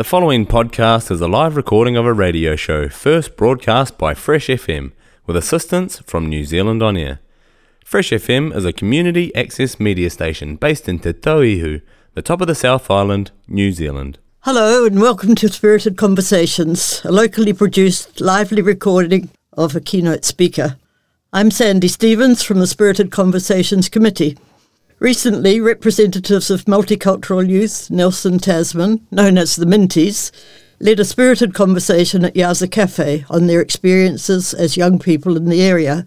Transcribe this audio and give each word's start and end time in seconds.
The 0.00 0.04
following 0.04 0.46
podcast 0.46 1.10
is 1.10 1.20
a 1.20 1.28
live 1.28 1.56
recording 1.56 1.94
of 1.94 2.06
a 2.06 2.14
radio 2.14 2.56
show 2.56 2.88
first 2.88 3.36
broadcast 3.36 3.98
by 3.98 4.14
Fresh 4.14 4.46
FM 4.46 4.92
with 5.26 5.36
assistance 5.36 5.98
from 5.98 6.26
New 6.26 6.46
Zealand 6.46 6.82
On 6.82 6.96
Air. 6.96 7.20
Fresh 7.84 8.08
FM 8.08 8.56
is 8.56 8.64
a 8.64 8.72
community 8.72 9.30
access 9.34 9.78
media 9.78 10.08
station 10.08 10.56
based 10.56 10.88
in 10.88 11.00
Te 11.00 11.12
Tauihu, 11.12 11.82
the 12.14 12.22
top 12.22 12.40
of 12.40 12.46
the 12.46 12.54
South 12.54 12.90
Island, 12.90 13.30
New 13.46 13.72
Zealand. 13.72 14.18
Hello 14.44 14.86
and 14.86 15.02
welcome 15.02 15.34
to 15.34 15.50
Spirited 15.50 15.98
Conversations, 15.98 17.02
a 17.04 17.12
locally 17.12 17.52
produced, 17.52 18.22
lively 18.22 18.62
recording 18.62 19.28
of 19.52 19.76
a 19.76 19.82
keynote 19.82 20.24
speaker. 20.24 20.78
I'm 21.34 21.50
Sandy 21.50 21.88
Stevens 21.88 22.42
from 22.42 22.58
the 22.58 22.66
Spirited 22.66 23.10
Conversations 23.10 23.90
Committee. 23.90 24.38
Recently, 25.00 25.62
representatives 25.62 26.50
of 26.50 26.66
multicultural 26.66 27.48
youth, 27.48 27.90
Nelson 27.90 28.38
Tasman, 28.38 29.06
known 29.10 29.38
as 29.38 29.56
the 29.56 29.64
Minties, 29.64 30.30
led 30.78 31.00
a 31.00 31.06
spirited 31.06 31.54
conversation 31.54 32.22
at 32.22 32.34
Yaza 32.34 32.70
Cafe 32.70 33.24
on 33.30 33.46
their 33.46 33.62
experiences 33.62 34.52
as 34.52 34.76
young 34.76 34.98
people 34.98 35.38
in 35.38 35.46
the 35.46 35.62
area. 35.62 36.06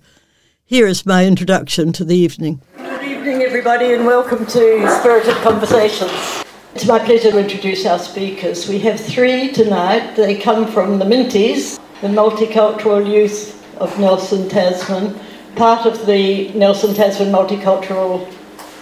Here 0.63 0.85
is 0.85 1.07
my 1.07 1.25
introduction 1.25 1.91
to 1.93 2.05
the 2.05 2.15
evening. 2.15 2.61
Good 2.77 3.03
evening, 3.03 3.41
everybody, 3.41 3.93
and 3.93 4.05
welcome 4.05 4.45
to 4.45 4.99
Spirited 4.99 5.37
Conversations. 5.37 6.43
It's 6.75 6.85
my 6.85 6.99
pleasure 6.99 7.31
to 7.31 7.39
introduce 7.39 7.87
our 7.87 7.97
speakers. 7.97 8.69
We 8.69 8.77
have 8.81 8.99
three 8.99 9.51
tonight. 9.51 10.13
They 10.15 10.37
come 10.37 10.71
from 10.71 10.99
the 10.99 11.05
Minties, 11.05 11.79
the 12.01 12.09
multicultural 12.09 13.11
youth 13.11 13.59
of 13.81 13.97
Nelson 13.97 14.47
Tasman, 14.47 15.19
part 15.55 15.87
of 15.87 16.05
the 16.05 16.49
Nelson 16.53 16.93
Tasman 16.93 17.31
Multicultural 17.31 18.31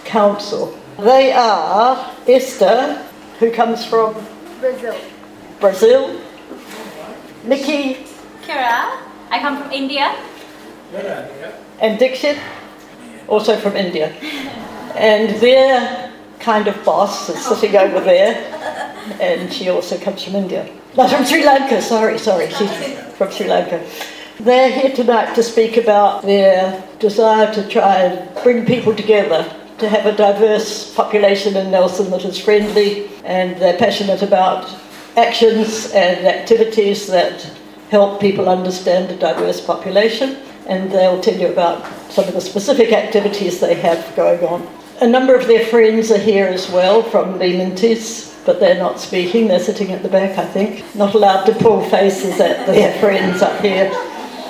Council. 0.04 0.76
They 0.98 1.32
are 1.32 2.14
Esther, 2.28 3.02
who 3.38 3.50
comes 3.50 3.84
from 3.84 4.14
Brazil. 4.60 4.96
Brazil, 5.60 6.20
Nikki, 7.44 8.04
Kira, 8.42 8.98
I 9.30 9.38
come 9.40 9.60
from 9.60 9.70
India. 9.72 10.14
and 11.80 11.98
Dixit, 11.98 12.38
also 13.28 13.56
from 13.56 13.76
India. 13.76 14.12
And 14.94 15.40
their 15.40 16.12
kind 16.38 16.68
of 16.68 16.84
boss 16.84 17.28
is 17.28 17.44
sitting 17.44 17.76
over 17.76 18.00
there, 18.00 18.34
and 19.20 19.52
she 19.52 19.68
also 19.70 19.98
comes 19.98 20.22
from 20.22 20.34
India. 20.36 20.68
No, 20.96 21.08
from 21.08 21.24
Sri 21.24 21.44
Lanka, 21.44 21.80
sorry, 21.80 22.18
sorry, 22.18 22.50
she's 22.50 22.70
from 23.16 23.30
Sri 23.30 23.48
Lanka. 23.48 23.84
They're 24.40 24.70
here 24.70 24.94
tonight 24.94 25.34
to 25.34 25.42
speak 25.42 25.76
about 25.76 26.22
their 26.22 26.82
desire 26.98 27.52
to 27.54 27.68
try 27.68 27.96
and 28.02 28.42
bring 28.42 28.66
people 28.66 28.94
together, 28.94 29.44
to 29.82 29.88
have 29.88 30.06
a 30.06 30.16
diverse 30.16 30.94
population 30.94 31.56
in 31.56 31.70
Nelson 31.72 32.10
that 32.12 32.24
is 32.24 32.38
friendly, 32.38 33.10
and 33.24 33.56
they're 33.56 33.76
passionate 33.76 34.22
about 34.22 34.72
actions 35.16 35.90
and 35.90 36.24
activities 36.24 37.08
that 37.08 37.42
help 37.90 38.20
people 38.20 38.48
understand 38.48 39.10
a 39.10 39.16
diverse 39.18 39.60
population, 39.60 40.36
and 40.68 40.90
they'll 40.92 41.20
tell 41.20 41.36
you 41.36 41.48
about 41.48 41.84
some 42.12 42.26
of 42.28 42.34
the 42.34 42.40
specific 42.40 42.92
activities 42.92 43.58
they 43.58 43.74
have 43.74 44.14
going 44.14 44.40
on. 44.44 44.66
A 45.00 45.06
number 45.06 45.34
of 45.34 45.48
their 45.48 45.66
friends 45.66 46.12
are 46.12 46.18
here 46.18 46.46
as 46.46 46.70
well 46.70 47.02
from 47.02 47.38
the 47.40 47.52
Minties, 47.52 48.32
but 48.46 48.60
they're 48.60 48.78
not 48.78 49.00
speaking, 49.00 49.48
they're 49.48 49.58
sitting 49.58 49.90
at 49.90 50.04
the 50.04 50.08
back, 50.08 50.38
I 50.38 50.46
think. 50.46 50.94
Not 50.94 51.14
allowed 51.14 51.44
to 51.46 51.54
pull 51.54 51.82
faces 51.90 52.40
at 52.40 52.66
their 52.66 52.96
friends 53.00 53.42
up 53.42 53.60
here. 53.60 53.90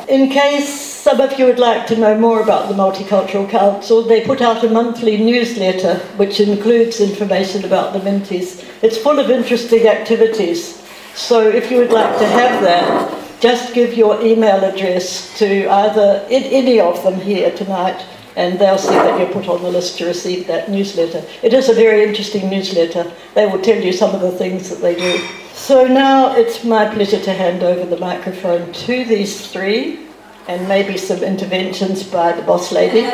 In 0.09 0.29
case 0.29 0.92
some 1.03 1.21
of 1.21 1.37
you 1.37 1.47
would 1.47 1.59
like 1.59 1.85
to 1.85 1.97
know 1.97 2.17
more 2.17 2.41
about 2.41 2.69
the 2.69 2.75
Multicultural 2.77 3.51
Council, 3.51 4.03
they 4.03 4.25
put 4.25 4.41
out 4.41 4.63
a 4.63 4.71
monthly 4.71 5.17
newsletter 5.17 5.97
which 6.17 6.39
includes 6.39 7.01
information 7.01 7.65
about 7.65 7.93
the 7.93 7.99
Minties. 7.99 8.65
It's 8.85 8.99
full 8.99 9.19
of 9.19 9.29
interesting 9.29 9.89
activities. 9.89 10.81
So 11.17 11.41
if 11.41 11.73
you 11.73 11.79
would 11.79 11.91
like 11.91 12.17
to 12.21 12.27
have 12.29 12.63
that, 12.63 13.41
just 13.41 13.75
give 13.75 13.95
your 13.95 14.25
email 14.25 14.63
address 14.63 15.37
to 15.41 15.67
either 15.67 16.25
any 16.31 16.79
of 16.79 17.03
them 17.03 17.19
here 17.19 17.51
tonight 17.57 18.07
and 18.37 18.57
they'll 18.61 18.79
see 18.79 18.95
that 18.95 19.19
you're 19.19 19.33
put 19.33 19.49
on 19.49 19.61
the 19.61 19.73
list 19.73 19.99
to 19.99 20.07
receive 20.07 20.47
that 20.47 20.71
newsletter. 20.71 21.25
It 21.43 21.53
is 21.53 21.69
a 21.69 21.75
very 21.75 22.05
interesting 22.05 22.49
newsletter. 22.49 23.11
They 23.35 23.47
will 23.47 23.61
tell 23.61 23.83
you 23.83 23.93
some 23.93 24.15
of 24.15 24.21
the 24.21 24.31
things 24.31 24.71
that 24.71 24.81
they 24.81 24.95
do. 24.95 25.19
So 25.53 25.85
now 25.85 26.37
it's 26.37 26.63
my 26.63 26.95
pleasure 26.95 27.21
to 27.21 27.33
hand 27.33 27.65
over 27.65 27.85
the 27.85 27.99
microphone 27.99 28.73
to 28.73 29.05
these 29.05 29.49
three 29.49 30.12
and 30.49 30.69
maybe 30.69 30.97
some 30.97 31.23
interventions 31.23 32.03
by 32.03 32.33
the 32.33 32.43
boss 32.43 32.73
lady, 32.73 33.05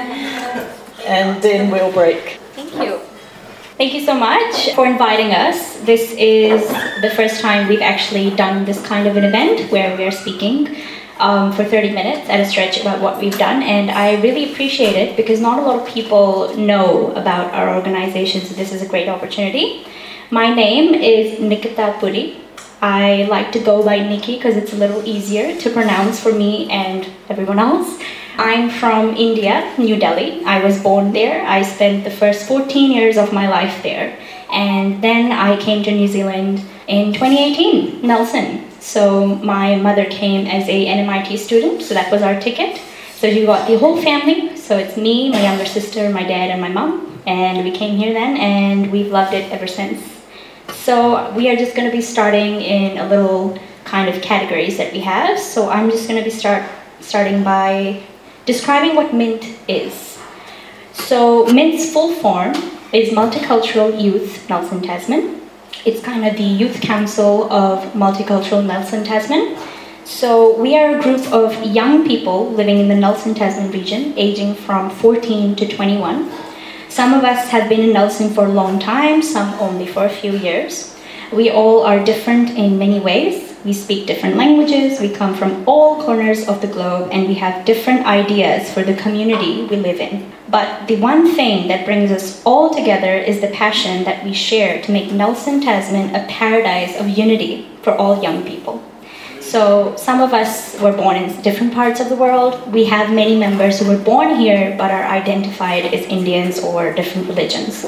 and 1.07 1.43
then 1.43 1.71
we'll 1.71 1.93
break. 1.93 2.39
Thank 2.55 2.75
you. 2.75 3.01
Thank 3.77 3.95
you 3.95 4.05
so 4.05 4.15
much 4.15 4.75
for 4.75 4.87
inviting 4.87 5.33
us. 5.33 5.81
This 5.83 6.13
is 6.19 6.67
the 7.01 7.11
first 7.11 7.41
time 7.41 7.69
we've 7.69 7.81
actually 7.81 8.31
done 8.35 8.65
this 8.65 8.85
kind 8.85 9.07
of 9.07 9.17
an 9.17 9.25
event 9.25 9.71
where 9.71 9.97
we 9.97 10.05
are 10.05 10.11
speaking 10.11 10.77
um, 11.19 11.53
for 11.53 11.65
30 11.65 11.93
minutes 11.93 12.29
at 12.29 12.41
a 12.41 12.47
stretch 12.47 12.81
about 12.81 13.01
what 13.01 13.21
we've 13.21 13.39
done, 13.39 13.63
and 13.63 13.91
I 13.91 14.21
really 14.21 14.53
appreciate 14.53 14.97
it 14.97 15.17
because 15.17 15.41
not 15.41 15.59
a 15.59 15.63
lot 15.63 15.81
of 15.81 15.87
people 15.87 16.57
know 16.57 17.13
about 17.13 17.55
our 17.55 17.75
organization, 17.77 18.41
so 18.41 18.55
this 18.55 18.73
is 18.73 18.83
a 18.83 18.89
great 18.89 19.09
opportunity. 19.09 19.87
My 20.31 20.53
name 20.53 20.95
is 20.95 21.41
Nikita 21.41 21.97
Puri. 22.01 22.37
I 22.81 23.25
like 23.25 23.51
to 23.53 23.61
go 23.61 23.85
by 23.85 23.99
Nikki 23.99 24.37
because 24.37 24.57
it's 24.57 24.73
a 24.73 24.77
little 24.77 25.03
easier 25.07 25.59
to 25.61 25.71
pronounce 25.71 26.21
for 26.21 26.33
me 26.33 26.71
and 26.71 27.11
everyone 27.29 27.59
else. 27.59 28.01
I'm 28.39 28.71
from 28.71 29.17
India, 29.17 29.75
New 29.79 29.99
Delhi. 29.99 30.45
I 30.45 30.63
was 30.63 30.81
born 30.81 31.13
there. 31.13 31.45
I 31.45 31.63
spent 31.63 32.05
the 32.05 32.11
first 32.11 32.47
14 32.47 32.93
years 32.93 33.17
of 33.17 33.33
my 33.33 33.49
life 33.49 33.83
there. 33.83 34.17
And 34.53 35.03
then 35.03 35.33
I 35.33 35.57
came 35.57 35.83
to 35.83 35.91
New 35.91 36.07
Zealand 36.07 36.63
in 36.87 37.13
2018, 37.13 38.01
Nelson. 38.07 38.71
So 38.81 39.27
my 39.27 39.75
mother 39.75 40.05
came 40.05 40.47
as 40.47 40.69
a 40.69 40.87
NMIT 40.87 41.37
student, 41.39 41.83
so 41.83 41.95
that 41.95 42.13
was 42.13 42.23
our 42.23 42.41
ticket. 42.41 42.81
So 43.17 43.27
you 43.27 43.45
got 43.45 43.67
the 43.67 43.77
whole 43.77 44.01
family. 44.01 44.57
So 44.57 44.79
it's 44.79 44.97
me, 44.97 45.31
my 45.31 45.43
younger 45.43 45.67
sister, 45.67 46.09
my 46.11 46.23
dad, 46.23 46.51
and 46.51 46.61
my 46.61 46.69
mom. 46.69 47.21
And 47.27 47.65
we 47.65 47.73
came 47.73 47.97
here 47.97 48.13
then, 48.13 48.37
and 48.37 48.93
we've 48.93 49.09
loved 49.09 49.35
it 49.35 49.51
ever 49.53 49.67
since. 49.67 50.18
So 50.73 51.31
we 51.33 51.49
are 51.51 51.57
just 51.57 51.75
going 51.75 51.91
to 51.91 51.97
be 51.97 52.03
starting 52.03 52.61
in 52.61 52.99
a 52.99 53.09
little 53.09 53.59
kind 53.85 54.09
of 54.09 54.21
categories 54.23 54.77
that 54.77 54.93
we 54.93 55.01
have. 55.01 55.39
So 55.39 55.71
I'm 55.71 55.91
just 55.91 56.09
going 56.09 56.19
to 56.19 56.25
be 56.25 56.31
start 56.31 56.69
starting 57.01 57.43
by 57.43 58.03
describing 58.47 58.95
what 58.95 59.15
MINT 59.15 59.45
is. 59.69 60.19
So 60.93 61.47
MINT's 61.47 61.93
full 61.93 62.15
form 62.15 62.55
is 62.93 63.11
Multicultural 63.11 64.01
Youth 64.01 64.49
Nelson 64.49 64.83
Tasman. 64.83 65.41
It's 65.85 66.03
kind 66.03 66.27
of 66.27 66.37
the 66.37 66.43
youth 66.43 66.81
council 66.81 67.51
of 67.53 67.85
Multicultural 67.93 68.65
Nelson 68.65 69.05
Tasman. 69.05 69.57
So 70.05 70.59
we 70.59 70.77
are 70.77 70.99
a 70.99 71.03
group 71.03 71.31
of 71.33 71.63
young 71.65 72.07
people 72.07 72.51
living 72.51 72.79
in 72.79 72.89
the 72.89 72.95
Nelson 72.95 73.35
Tasman 73.35 73.71
region, 73.71 74.19
aging 74.19 74.55
from 74.55 74.91
14 74.91 75.55
to 75.57 75.69
21. 75.69 76.31
Some 76.89 77.13
of 77.13 77.23
us 77.23 77.49
have 77.51 77.69
been 77.69 77.81
in 77.81 77.93
Nelson 77.93 78.31
for 78.31 78.47
a 78.47 78.53
long 78.53 78.79
time, 78.79 79.23
some 79.23 79.53
only 79.61 79.87
for 79.87 80.07
a 80.07 80.11
few 80.11 80.33
years. 80.33 80.97
We 81.33 81.51
all 81.51 81.83
are 81.83 82.03
different 82.03 82.51
in 82.51 82.79
many 82.79 82.99
ways. 82.99 83.55
We 83.65 83.73
speak 83.75 84.07
different 84.07 84.37
languages, 84.37 85.01
we 85.01 85.11
come 85.11 85.35
from 85.35 85.69
all 85.69 86.03
corners 86.03 86.49
of 86.49 86.63
the 86.63 86.69
globe, 86.69 87.11
and 87.13 87.29
we 87.29 87.35
have 87.35 87.67
different 87.67 88.07
ideas 88.07 88.73
for 88.73 88.83
the 88.83 88.95
community 88.95 89.65
we 89.65 89.77
live 89.77 90.01
in. 90.01 90.33
But 90.49 90.87
the 90.87 90.97
one 90.97 91.35
thing 91.35 91.69
that 91.69 91.85
brings 91.85 92.11
us 92.11 92.41
all 92.47 92.75
together 92.75 93.15
is 93.15 93.41
the 93.41 93.49
passion 93.49 94.05
that 94.05 94.25
we 94.25 94.33
share 94.33 94.81
to 94.83 94.93
make 94.93 95.13
Nelson 95.13 95.61
Tasman 95.61 96.15
a 96.15 96.27
paradise 96.29 96.99
of 96.99 97.09
unity 97.09 97.69
for 97.83 97.93
all 97.95 98.23
young 98.23 98.45
people. 98.45 98.83
So 99.49 99.97
some 99.97 100.21
of 100.21 100.35
us 100.35 100.79
were 100.79 100.93
born 100.93 101.17
in 101.17 101.41
different 101.41 101.73
parts 101.73 102.01
of 102.01 102.11
the 102.11 102.17
world. 102.17 102.71
We 102.71 102.85
have 102.85 103.15
many 103.15 103.35
members 103.39 103.81
who 103.81 103.89
were 103.89 103.97
born 103.97 104.37
here 104.37 104.75
but 104.77 104.91
are 104.91 105.05
identified 105.05 105.87
as 105.87 106.05
Indians 106.05 106.61
or 106.61 106.93
different 106.93 107.29
religions. 107.29 107.87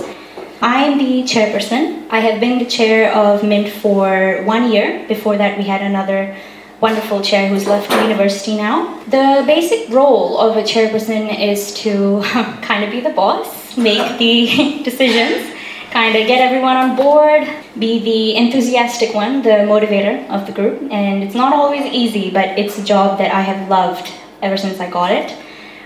I'm 0.62 0.96
the 0.96 1.22
chairperson. 1.24 2.08
I 2.08 2.20
have 2.20 2.40
been 2.40 2.58
the 2.60 2.64
chair 2.64 3.12
of 3.12 3.44
Mint 3.44 3.68
for 3.68 4.42
one 4.44 4.72
year. 4.72 5.04
Before 5.06 5.36
that, 5.36 5.58
we 5.58 5.64
had 5.64 5.82
another 5.82 6.34
wonderful 6.80 7.20
chair 7.20 7.46
who's 7.50 7.66
left 7.66 7.90
university 7.90 8.56
now. 8.56 8.98
The 9.04 9.44
basic 9.46 9.90
role 9.90 10.38
of 10.38 10.56
a 10.56 10.62
chairperson 10.62 11.28
is 11.38 11.74
to 11.82 12.22
kind 12.62 12.84
of 12.84 12.90
be 12.90 13.02
the 13.02 13.10
boss, 13.10 13.76
make 13.76 14.18
the 14.18 14.82
decisions, 14.88 15.59
kind 15.90 16.14
of 16.14 16.26
get 16.26 16.40
everyone 16.40 16.76
on 16.76 16.96
board, 16.96 17.48
be 17.78 17.98
the 17.98 18.36
enthusiastic 18.36 19.12
one, 19.12 19.42
the 19.42 19.66
motivator 19.66 20.28
of 20.30 20.46
the 20.46 20.52
group. 20.52 20.80
And 20.90 21.22
it's 21.22 21.34
not 21.34 21.52
always 21.52 21.84
easy, 21.92 22.30
but 22.30 22.58
it's 22.58 22.78
a 22.78 22.84
job 22.84 23.18
that 23.18 23.34
I 23.34 23.40
have 23.40 23.68
loved 23.68 24.12
ever 24.40 24.56
since 24.56 24.78
I 24.80 24.88
got 24.88 25.10
it. 25.10 25.36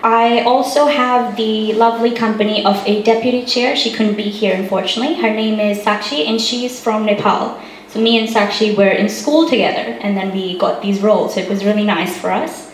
I 0.03 0.43
also 0.43 0.87
have 0.87 1.37
the 1.37 1.73
lovely 1.73 2.15
company 2.15 2.63
of 2.67 2.77
a 2.87 3.03
deputy 3.03 3.47
chair. 3.47 3.75
She 3.75 3.91
couldn't 3.91 4.17
be 4.17 4.25
here, 4.25 4.55
unfortunately. 4.55 5.15
Her 5.15 5.31
name 5.31 5.59
is 5.59 5.79
Sakshi, 5.79 6.29
and 6.29 6.39
she's 6.39 6.79
from 6.79 7.07
Nepal. 7.07 7.59
So 7.89 8.01
me 8.01 8.19
and 8.19 8.29
Sakshi 8.29 8.77
were 8.77 8.91
in 8.91 9.09
school 9.09 9.49
together, 9.49 9.99
and 10.03 10.15
then 10.15 10.33
we 10.33 10.59
got 10.59 10.83
these 10.83 11.01
roles. 11.01 11.35
So 11.35 11.41
it 11.41 11.49
was 11.49 11.65
really 11.65 11.85
nice 11.85 12.19
for 12.19 12.31
us. 12.31 12.71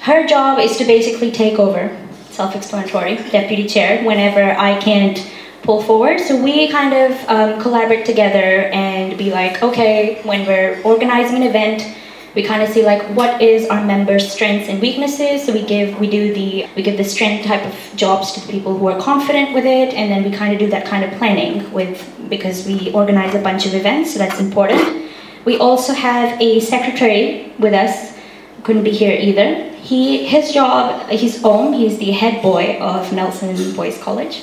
Her 0.00 0.26
job 0.26 0.58
is 0.58 0.76
to 0.78 0.84
basically 0.84 1.30
take 1.30 1.60
over, 1.60 1.96
self-explanatory, 2.30 3.16
deputy 3.30 3.68
chair, 3.68 4.04
whenever 4.04 4.58
I 4.58 4.80
can't 4.80 5.24
pull 5.62 5.82
forward. 5.82 6.20
So 6.20 6.40
we 6.42 6.70
kind 6.70 6.92
of 6.92 7.28
um, 7.28 7.60
collaborate 7.60 8.04
together 8.04 8.70
and 8.72 9.16
be 9.16 9.30
like, 9.30 9.62
okay, 9.62 10.20
when 10.24 10.46
we're 10.46 10.82
organizing 10.82 11.36
an 11.36 11.42
event, 11.44 11.96
we 12.34 12.42
kind 12.42 12.62
of 12.62 12.68
see 12.70 12.84
like 12.84 13.02
what 13.14 13.42
is 13.42 13.68
our 13.68 13.84
members' 13.84 14.30
strengths 14.32 14.68
and 14.68 14.80
weaknesses. 14.80 15.44
So 15.44 15.52
we 15.52 15.64
give 15.64 15.98
we 16.00 16.08
do 16.08 16.32
the 16.32 16.66
we 16.74 16.82
give 16.82 16.96
the 16.96 17.04
strength 17.04 17.44
type 17.44 17.64
of 17.64 17.96
jobs 17.96 18.32
to 18.32 18.40
the 18.40 18.50
people 18.50 18.76
who 18.76 18.86
are 18.88 18.98
confident 19.00 19.52
with 19.52 19.66
it, 19.66 19.94
and 19.94 20.10
then 20.10 20.24
we 20.24 20.36
kind 20.36 20.52
of 20.52 20.58
do 20.58 20.68
that 20.70 20.86
kind 20.86 21.04
of 21.04 21.12
planning 21.18 21.70
with 21.72 22.08
because 22.28 22.66
we 22.66 22.90
organize 22.92 23.34
a 23.34 23.42
bunch 23.42 23.66
of 23.66 23.74
events, 23.74 24.12
so 24.12 24.18
that's 24.18 24.40
important. 24.40 25.10
We 25.44 25.58
also 25.58 25.92
have 25.92 26.40
a 26.40 26.60
secretary 26.60 27.52
with 27.58 27.74
us. 27.74 28.18
Couldn't 28.62 28.84
be 28.84 28.92
here 28.92 29.12
either. 29.12 29.68
He 29.74 30.24
his 30.24 30.52
job 30.52 31.10
his 31.10 31.44
own. 31.44 31.74
He's 31.74 31.98
the 31.98 32.12
head 32.12 32.40
boy 32.42 32.78
of 32.80 33.12
Nelson 33.12 33.74
Boys 33.74 33.98
College. 33.98 34.42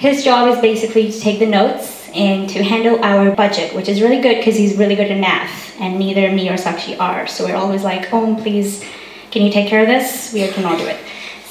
His 0.00 0.24
job 0.24 0.48
is 0.48 0.58
basically 0.62 1.12
to 1.12 1.20
take 1.20 1.40
the 1.40 1.46
notes 1.46 2.08
and 2.14 2.48
to 2.48 2.64
handle 2.64 3.04
our 3.04 3.32
budget, 3.32 3.74
which 3.74 3.86
is 3.86 4.00
really 4.00 4.22
good 4.22 4.38
because 4.38 4.56
he's 4.56 4.78
really 4.78 4.96
good 4.96 5.10
at 5.10 5.20
math, 5.20 5.78
and 5.78 5.98
neither 5.98 6.32
me 6.32 6.48
or 6.48 6.54
Sakshi 6.54 6.98
are. 6.98 7.26
So 7.26 7.44
we're 7.44 7.54
always 7.54 7.84
like, 7.84 8.10
oh, 8.10 8.34
please, 8.40 8.82
can 9.30 9.42
you 9.42 9.52
take 9.52 9.68
care 9.68 9.82
of 9.82 9.88
this? 9.88 10.32
We 10.32 10.48
cannot 10.48 10.78
do 10.78 10.86
it. 10.86 10.98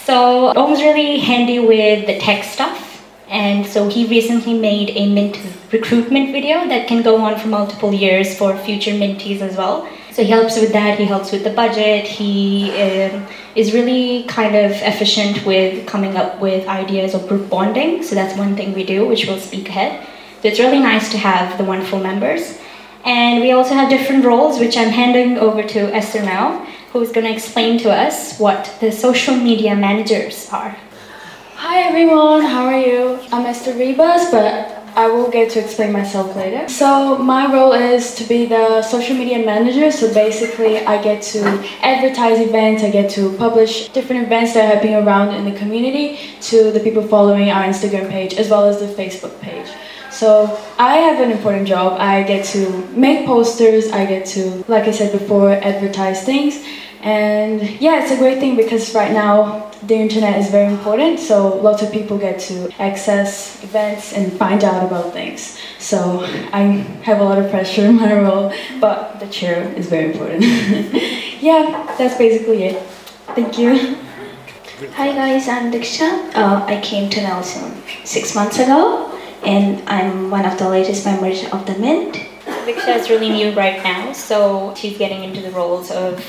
So 0.03 0.47
Om's 0.57 0.81
really 0.81 1.19
handy 1.19 1.59
with 1.59 2.07
the 2.07 2.17
tech 2.17 2.43
stuff. 2.43 3.05
And 3.27 3.67
so 3.67 3.87
he 3.87 4.07
recently 4.07 4.57
made 4.57 4.89
a 4.97 5.13
Mint 5.13 5.39
recruitment 5.71 6.31
video 6.31 6.67
that 6.69 6.87
can 6.87 7.03
go 7.03 7.17
on 7.17 7.37
for 7.37 7.49
multiple 7.49 7.93
years 7.93 8.35
for 8.35 8.57
future 8.57 8.93
Minties 8.93 9.41
as 9.41 9.57
well. 9.57 9.87
So 10.11 10.23
he 10.23 10.29
helps 10.31 10.59
with 10.59 10.73
that, 10.73 10.97
he 10.97 11.05
helps 11.05 11.31
with 11.31 11.43
the 11.43 11.51
budget, 11.51 12.05
he 12.05 12.71
um, 12.81 13.27
is 13.55 13.73
really 13.73 14.23
kind 14.23 14.55
of 14.55 14.71
efficient 14.71 15.45
with 15.45 15.85
coming 15.87 16.17
up 16.17 16.41
with 16.41 16.67
ideas 16.67 17.13
of 17.13 17.27
group 17.27 17.49
bonding. 17.49 18.03
So 18.03 18.15
that's 18.15 18.37
one 18.37 18.55
thing 18.55 18.73
we 18.73 18.83
do, 18.83 19.07
which 19.07 19.27
we'll 19.27 19.39
speak 19.39 19.69
ahead. 19.69 20.05
So 20.41 20.47
it's 20.47 20.59
really 20.59 20.79
nice 20.79 21.11
to 21.11 21.17
have 21.17 21.57
the 21.57 21.63
wonderful 21.63 21.99
members. 21.99 22.57
And 23.05 23.41
we 23.41 23.51
also 23.51 23.75
have 23.75 23.89
different 23.89 24.25
roles, 24.25 24.59
which 24.59 24.75
I'm 24.75 24.89
handing 24.89 25.37
over 25.37 25.63
to 25.63 25.79
Esther 25.95 26.23
now, 26.23 26.65
who's 26.91 27.11
going 27.11 27.25
to 27.25 27.31
explain 27.31 27.79
to 27.79 27.91
us 27.91 28.37
what 28.39 28.75
the 28.81 28.91
social 28.91 29.35
media 29.35 29.75
managers 29.75 30.49
are. 30.51 30.75
Hi 31.55 31.81
everyone, 31.81 32.41
how 32.41 32.65
are 32.65 32.79
you? 32.79 33.19
I'm 33.31 33.45
Esther 33.45 33.73
Ribas, 33.73 34.31
but 34.31 34.78
I 34.95 35.07
will 35.07 35.29
get 35.29 35.51
to 35.51 35.59
explain 35.59 35.91
myself 35.91 36.35
later. 36.35 36.67
So 36.67 37.17
my 37.17 37.51
role 37.53 37.73
is 37.73 38.15
to 38.15 38.23
be 38.23 38.45
the 38.45 38.81
social 38.81 39.15
media 39.15 39.45
manager. 39.45 39.91
So 39.91 40.13
basically 40.13 40.85
I 40.85 41.01
get 41.01 41.21
to 41.33 41.41
advertise 41.81 42.39
events, 42.39 42.83
I 42.83 42.91
get 42.91 43.09
to 43.11 43.35
publish 43.37 43.89
different 43.89 44.23
events 44.23 44.53
that 44.53 44.65
are 44.65 44.75
happening 44.75 44.95
around 44.95 45.35
in 45.35 45.45
the 45.45 45.57
community 45.57 46.19
to 46.41 46.71
the 46.71 46.79
people 46.79 47.03
following 47.03 47.49
our 47.49 47.63
Instagram 47.63 48.09
page 48.09 48.33
as 48.33 48.49
well 48.49 48.65
as 48.65 48.79
the 48.79 48.87
Facebook 48.87 49.39
page. 49.41 49.67
So 50.11 50.59
I 50.77 50.95
have 50.95 51.21
an 51.21 51.31
important 51.31 51.67
job. 51.67 51.99
I 51.99 52.23
get 52.23 52.43
to 52.47 52.69
make 52.87 53.25
posters, 53.25 53.91
I 53.91 54.05
get 54.05 54.25
to, 54.27 54.65
like 54.67 54.85
I 54.85 54.91
said 54.91 55.11
before, 55.11 55.51
advertise 55.51 56.23
things. 56.23 56.65
And 57.01 57.61
yeah, 57.79 58.01
it's 58.03 58.11
a 58.11 58.17
great 58.17 58.39
thing 58.39 58.57
because 58.57 58.93
right 58.93 59.13
now 59.13 59.68
the 59.83 59.95
internet 59.95 60.39
is 60.39 60.49
very 60.49 60.71
important, 60.71 61.19
so 61.19 61.55
lots 61.55 61.81
of 61.81 61.91
people 61.91 62.17
get 62.17 62.39
to 62.39 62.69
access 62.81 63.63
events 63.63 64.13
and 64.13 64.31
find 64.33 64.63
out 64.63 64.85
about 64.85 65.13
things. 65.13 65.57
So 65.77 66.21
I 66.51 66.83
have 67.03 67.21
a 67.21 67.23
lot 67.23 67.37
of 67.37 67.49
pressure 67.49 67.85
in 67.85 67.95
my 67.95 68.13
role, 68.13 68.53
but 68.81 69.19
the 69.19 69.27
chair 69.27 69.63
is 69.73 69.87
very 69.87 70.11
important. 70.11 70.43
yeah, 71.41 71.95
that's 71.97 72.17
basically 72.17 72.63
it. 72.63 72.83
Thank 73.35 73.57
you. 73.57 73.95
Hi 74.95 75.13
guys, 75.13 75.47
I'm 75.47 75.71
Diksha. 75.71 76.33
Uh, 76.35 76.65
I 76.65 76.79
came 76.81 77.09
to 77.11 77.21
Nelson 77.21 77.81
six 78.03 78.35
months 78.35 78.59
ago, 78.59 79.17
and 79.45 79.87
I'm 79.87 80.29
one 80.29 80.45
of 80.45 80.57
the 80.57 80.67
latest 80.67 81.05
members 81.05 81.45
of 81.51 81.65
the 81.65 81.77
Mint. 81.77 82.15
Diksha 82.65 82.95
is 82.97 83.09
really 83.09 83.29
new 83.29 83.53
right 83.53 83.81
now, 83.83 84.11
so 84.13 84.73
she's 84.75 84.97
getting 84.97 85.23
into 85.23 85.41
the 85.41 85.51
roles 85.51 85.91
of 85.91 86.23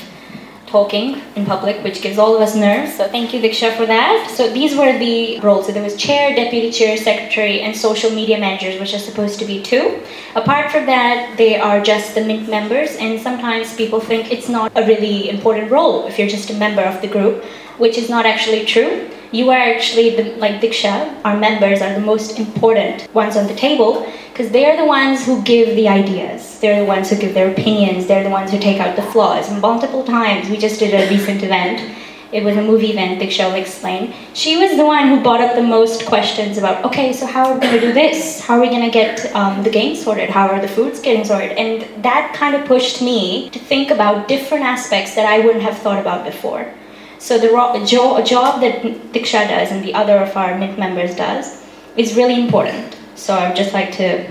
talking 0.71 1.21
in 1.35 1.45
public, 1.45 1.83
which 1.83 2.01
gives 2.01 2.17
all 2.17 2.33
of 2.35 2.41
us 2.41 2.55
nerves. 2.55 2.95
So 2.95 3.07
thank 3.07 3.33
you, 3.33 3.41
Diksha, 3.41 3.75
for 3.75 3.85
that. 3.85 4.31
So 4.31 4.51
these 4.51 4.75
were 4.75 4.97
the 4.97 5.39
roles. 5.41 5.67
So 5.67 5.73
there 5.73 5.83
was 5.83 5.97
chair, 5.97 6.33
deputy 6.33 6.71
chair, 6.71 6.97
secretary, 6.97 7.59
and 7.61 7.75
social 7.75 8.09
media 8.09 8.39
managers, 8.39 8.79
which 8.79 8.93
are 8.93 8.99
supposed 9.09 9.37
to 9.39 9.45
be 9.45 9.61
two. 9.61 10.01
Apart 10.35 10.71
from 10.71 10.85
that, 10.85 11.35
they 11.37 11.59
are 11.59 11.81
just 11.81 12.15
the 12.15 12.23
Mint 12.23 12.49
members, 12.49 12.95
and 12.95 13.19
sometimes 13.19 13.75
people 13.75 13.99
think 13.99 14.31
it's 14.31 14.47
not 14.47 14.71
a 14.75 14.85
really 14.85 15.29
important 15.29 15.69
role 15.69 16.07
if 16.07 16.17
you're 16.17 16.29
just 16.29 16.49
a 16.49 16.53
member 16.53 16.81
of 16.81 17.01
the 17.01 17.07
group, 17.07 17.43
which 17.77 17.97
is 17.97 18.09
not 18.09 18.25
actually 18.25 18.65
true 18.65 19.09
you 19.31 19.49
are 19.49 19.57
actually 19.57 20.15
the, 20.15 20.35
like 20.37 20.61
Diksha, 20.61 21.21
our 21.23 21.37
members 21.37 21.81
are 21.81 21.93
the 21.93 22.01
most 22.01 22.37
important 22.37 23.13
ones 23.13 23.37
on 23.37 23.47
the 23.47 23.55
table 23.55 24.05
because 24.29 24.51
they're 24.51 24.77
the 24.77 24.85
ones 24.85 25.25
who 25.25 25.41
give 25.43 25.75
the 25.75 25.87
ideas. 25.87 26.59
They're 26.59 26.81
the 26.81 26.87
ones 26.87 27.09
who 27.09 27.17
give 27.17 27.33
their 27.33 27.51
opinions. 27.51 28.07
They're 28.07 28.23
the 28.23 28.29
ones 28.29 28.51
who 28.51 28.59
take 28.59 28.79
out 28.79 28.95
the 28.95 29.03
flaws. 29.03 29.49
And 29.49 29.61
Multiple 29.61 30.03
times, 30.03 30.49
we 30.49 30.57
just 30.57 30.79
did 30.79 30.93
a 30.93 31.09
recent 31.09 31.43
event. 31.43 31.97
It 32.31 32.45
was 32.45 32.55
a 32.55 32.61
movie 32.61 32.91
event, 32.91 33.21
Diksha 33.21 33.49
will 33.49 33.59
explain. 33.59 34.13
She 34.33 34.55
was 34.55 34.77
the 34.77 34.85
one 34.85 35.09
who 35.09 35.21
brought 35.21 35.41
up 35.41 35.55
the 35.55 35.63
most 35.63 36.05
questions 36.05 36.57
about, 36.57 36.85
okay, 36.85 37.11
so 37.11 37.25
how 37.25 37.49
are 37.49 37.53
we 37.55 37.59
going 37.59 37.73
to 37.73 37.87
do 37.87 37.93
this? 37.93 38.39
How 38.39 38.55
are 38.55 38.61
we 38.61 38.69
going 38.69 38.85
to 38.85 38.89
get 38.89 39.35
um, 39.35 39.63
the 39.63 39.69
game 39.69 39.97
sorted? 39.97 40.29
How 40.29 40.47
are 40.47 40.61
the 40.61 40.67
foods 40.67 41.01
getting 41.01 41.25
sorted? 41.25 41.51
And 41.57 42.03
that 42.03 42.33
kind 42.33 42.55
of 42.55 42.65
pushed 42.65 43.01
me 43.01 43.49
to 43.49 43.59
think 43.59 43.91
about 43.91 44.29
different 44.29 44.63
aspects 44.63 45.13
that 45.15 45.25
I 45.25 45.39
wouldn't 45.45 45.63
have 45.63 45.77
thought 45.79 45.99
about 45.99 46.23
before. 46.25 46.73
So 47.21 47.37
the 47.37 47.85
jo- 47.85 48.19
job 48.23 48.61
that 48.61 48.81
Diksha 49.13 49.47
does 49.47 49.71
and 49.71 49.85
the 49.85 49.93
other 49.93 50.17
of 50.17 50.35
our 50.35 50.57
Mint 50.57 50.79
members 50.79 51.15
does 51.15 51.63
is 51.95 52.15
really 52.15 52.33
important. 52.33 52.97
So 53.13 53.35
I'd 53.35 53.55
just 53.55 53.73
like 53.73 53.91
to 53.97 54.27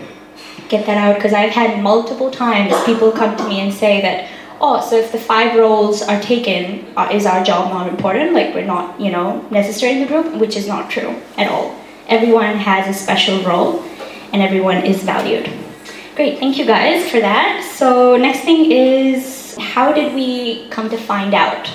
get 0.68 0.86
that 0.86 0.98
out 0.98 1.14
because 1.14 1.32
I've 1.32 1.52
had 1.52 1.80
multiple 1.80 2.32
times 2.32 2.74
people 2.84 3.12
come 3.12 3.36
to 3.36 3.48
me 3.48 3.60
and 3.60 3.72
say 3.72 4.00
that, 4.02 4.28
oh, 4.60 4.80
so 4.80 4.96
if 4.96 5.12
the 5.12 5.20
five 5.20 5.56
roles 5.56 6.02
are 6.02 6.20
taken, 6.20 6.84
uh, 6.96 7.08
is 7.12 7.26
our 7.26 7.44
job 7.44 7.70
not 7.70 7.86
important? 7.86 8.32
Like 8.32 8.56
we're 8.56 8.66
not, 8.66 9.00
you 9.00 9.12
know, 9.12 9.40
necessary 9.52 9.92
in 9.92 10.00
the 10.00 10.06
group, 10.06 10.34
which 10.40 10.56
is 10.56 10.66
not 10.66 10.90
true 10.90 11.14
at 11.36 11.48
all. 11.48 11.72
Everyone 12.08 12.56
has 12.56 12.88
a 12.88 12.98
special 12.98 13.40
role 13.44 13.84
and 14.32 14.42
everyone 14.42 14.78
is 14.78 15.04
valued. 15.04 15.48
Great, 16.16 16.40
thank 16.40 16.58
you 16.58 16.66
guys 16.66 17.08
for 17.08 17.20
that. 17.20 17.62
So 17.76 18.16
next 18.16 18.40
thing 18.40 18.72
is, 18.72 19.56
how 19.60 19.92
did 19.92 20.12
we 20.12 20.68
come 20.70 20.90
to 20.90 20.98
find 20.98 21.34
out 21.34 21.70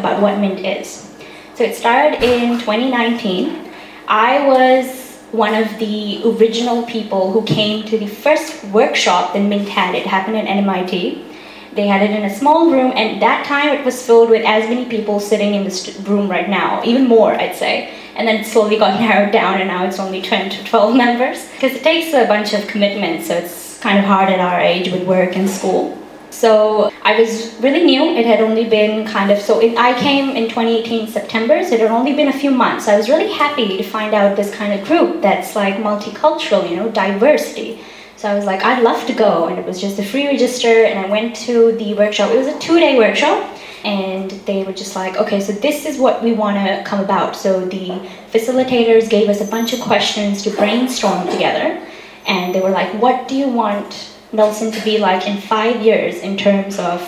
about 0.00 0.20
what 0.20 0.38
Mint 0.38 0.66
is. 0.66 1.14
So 1.54 1.64
it 1.64 1.76
started 1.76 2.22
in 2.22 2.58
2019. 2.58 3.70
I 4.08 4.46
was 4.46 5.18
one 5.30 5.54
of 5.54 5.78
the 5.78 6.22
original 6.24 6.84
people 6.86 7.30
who 7.30 7.42
came 7.44 7.86
to 7.86 7.98
the 7.98 8.06
first 8.06 8.64
workshop 8.64 9.34
that 9.34 9.40
Mint 9.40 9.68
had. 9.68 9.94
It 9.94 10.06
happened 10.06 10.36
at 10.36 10.46
NMIT. 10.46 11.26
They 11.74 11.86
had 11.86 12.02
it 12.02 12.10
in 12.10 12.24
a 12.24 12.34
small 12.34 12.72
room, 12.72 12.92
and 12.96 13.22
that 13.22 13.46
time 13.46 13.68
it 13.68 13.84
was 13.84 14.04
filled 14.04 14.30
with 14.30 14.44
as 14.44 14.68
many 14.68 14.86
people 14.86 15.20
sitting 15.20 15.54
in 15.54 15.62
this 15.62 15.96
room 16.00 16.28
right 16.28 16.48
now, 16.48 16.82
even 16.82 17.06
more, 17.06 17.32
I'd 17.32 17.54
say. 17.54 17.94
And 18.16 18.26
then 18.26 18.40
it 18.40 18.46
slowly 18.46 18.76
got 18.76 18.98
narrowed 19.00 19.32
down, 19.32 19.60
and 19.60 19.68
now 19.68 19.86
it's 19.86 20.00
only 20.00 20.20
10 20.20 20.50
to 20.50 20.64
12 20.64 20.96
members. 21.04 21.48
Because 21.52 21.76
it 21.76 21.84
takes 21.84 22.12
a 22.12 22.26
bunch 22.26 22.52
of 22.54 22.66
commitment, 22.66 23.24
so 23.24 23.36
it's 23.36 23.78
kind 23.78 23.98
of 23.98 24.04
hard 24.04 24.28
at 24.30 24.40
our 24.40 24.58
age 24.58 24.90
with 24.90 25.06
work 25.06 25.36
and 25.36 25.48
school. 25.48 25.96
So 26.30 26.92
I 27.02 27.20
was 27.20 27.54
really 27.60 27.84
new. 27.84 28.02
It 28.04 28.24
had 28.24 28.40
only 28.40 28.64
been 28.68 29.06
kind 29.06 29.30
of, 29.30 29.38
so 29.38 29.60
it, 29.60 29.76
I 29.76 29.98
came 29.98 30.30
in 30.36 30.48
2018 30.48 31.08
September, 31.08 31.62
so 31.64 31.74
it 31.74 31.80
had 31.80 31.90
only 31.90 32.14
been 32.14 32.28
a 32.28 32.32
few 32.32 32.50
months. 32.50 32.88
I 32.88 32.96
was 32.96 33.08
really 33.08 33.32
happy 33.32 33.76
to 33.76 33.82
find 33.82 34.14
out 34.14 34.36
this 34.36 34.54
kind 34.54 34.78
of 34.78 34.86
group 34.86 35.20
that's 35.20 35.56
like 35.56 35.76
multicultural, 35.76 36.68
you 36.68 36.76
know, 36.76 36.90
diversity. 36.90 37.80
So 38.16 38.28
I 38.28 38.34
was 38.34 38.44
like, 38.44 38.62
I'd 38.62 38.82
love 38.82 39.06
to 39.06 39.12
go. 39.12 39.48
And 39.48 39.58
it 39.58 39.66
was 39.66 39.80
just 39.80 39.98
a 39.98 40.04
free 40.04 40.26
register, 40.26 40.84
and 40.84 40.98
I 40.98 41.08
went 41.08 41.34
to 41.46 41.72
the 41.72 41.94
workshop. 41.94 42.30
It 42.30 42.38
was 42.38 42.46
a 42.46 42.58
two 42.58 42.78
day 42.78 42.96
workshop, 42.96 43.58
and 43.84 44.30
they 44.30 44.62
were 44.62 44.72
just 44.72 44.94
like, 44.94 45.16
okay, 45.16 45.40
so 45.40 45.52
this 45.52 45.84
is 45.84 45.98
what 45.98 46.22
we 46.22 46.32
want 46.32 46.56
to 46.56 46.84
come 46.88 47.02
about. 47.02 47.34
So 47.34 47.64
the 47.66 48.00
facilitators 48.30 49.08
gave 49.08 49.28
us 49.28 49.40
a 49.40 49.46
bunch 49.46 49.72
of 49.72 49.80
questions 49.80 50.42
to 50.42 50.50
brainstorm 50.50 51.26
together, 51.28 51.84
and 52.26 52.54
they 52.54 52.60
were 52.60 52.70
like, 52.70 52.92
what 53.00 53.26
do 53.26 53.34
you 53.34 53.48
want 53.48 54.14
Nelson 54.32 54.70
to 54.72 54.84
be 54.84 54.98
like 54.98 55.26
in 55.26 55.40
five 55.40 55.82
years 55.82 56.16
in 56.16 56.36
terms 56.36 56.78
of 56.78 57.00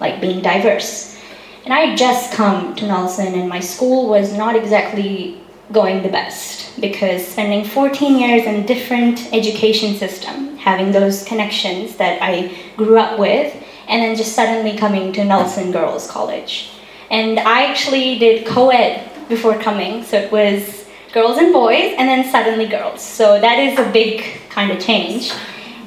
like 0.00 0.20
being 0.20 0.42
diverse. 0.42 1.18
And 1.64 1.72
I 1.72 1.80
had 1.80 1.98
just 1.98 2.32
come 2.32 2.74
to 2.76 2.86
Nelson 2.86 3.34
and 3.34 3.48
my 3.48 3.60
school 3.60 4.08
was 4.08 4.32
not 4.32 4.56
exactly 4.56 5.40
going 5.70 6.02
the 6.02 6.08
best 6.08 6.80
because 6.80 7.26
spending 7.26 7.64
14 7.64 8.18
years 8.18 8.44
in 8.44 8.56
a 8.56 8.66
different 8.66 9.32
education 9.32 9.94
system, 9.94 10.56
having 10.58 10.92
those 10.92 11.24
connections 11.24 11.96
that 11.96 12.20
I 12.20 12.54
grew 12.76 12.98
up 12.98 13.18
with, 13.18 13.54
and 13.88 14.02
then 14.02 14.16
just 14.16 14.34
suddenly 14.34 14.76
coming 14.76 15.12
to 15.14 15.24
Nelson 15.24 15.72
Girls 15.72 16.10
College. 16.10 16.70
And 17.10 17.38
I 17.38 17.64
actually 17.66 18.18
did 18.18 18.46
co-ed 18.46 19.08
before 19.28 19.58
coming, 19.58 20.02
so 20.02 20.18
it 20.18 20.32
was 20.32 20.86
girls 21.12 21.38
and 21.38 21.52
boys, 21.52 21.94
and 21.98 22.08
then 22.08 22.30
suddenly 22.30 22.66
girls. 22.66 23.02
So 23.02 23.40
that 23.40 23.58
is 23.58 23.78
a 23.78 23.90
big 23.92 24.24
kind 24.48 24.72
of 24.72 24.80
change. 24.80 25.32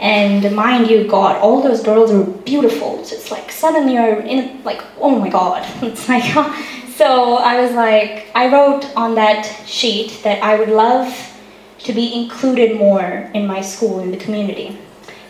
And 0.01 0.55
mind 0.55 0.89
you, 0.89 1.07
God, 1.07 1.41
all 1.41 1.61
those 1.61 1.83
girls 1.83 2.11
are 2.11 2.23
beautiful. 2.23 3.03
So 3.03 3.15
it's 3.15 3.31
like 3.31 3.51
suddenly 3.51 3.93
you're 3.93 4.19
in, 4.19 4.63
like, 4.63 4.83
oh 4.99 5.17
my 5.19 5.29
God. 5.29 5.65
It's 5.83 6.09
like, 6.09 6.23
so 6.95 7.35
I 7.35 7.61
was 7.61 7.71
like, 7.73 8.27
I 8.35 8.51
wrote 8.51 8.85
on 8.95 9.15
that 9.15 9.45
sheet 9.65 10.21
that 10.23 10.43
I 10.43 10.57
would 10.59 10.69
love 10.69 11.13
to 11.79 11.93
be 11.93 12.13
included 12.13 12.77
more 12.77 13.29
in 13.33 13.45
my 13.45 13.61
school 13.61 13.99
in 13.99 14.11
the 14.11 14.17
community 14.17 14.77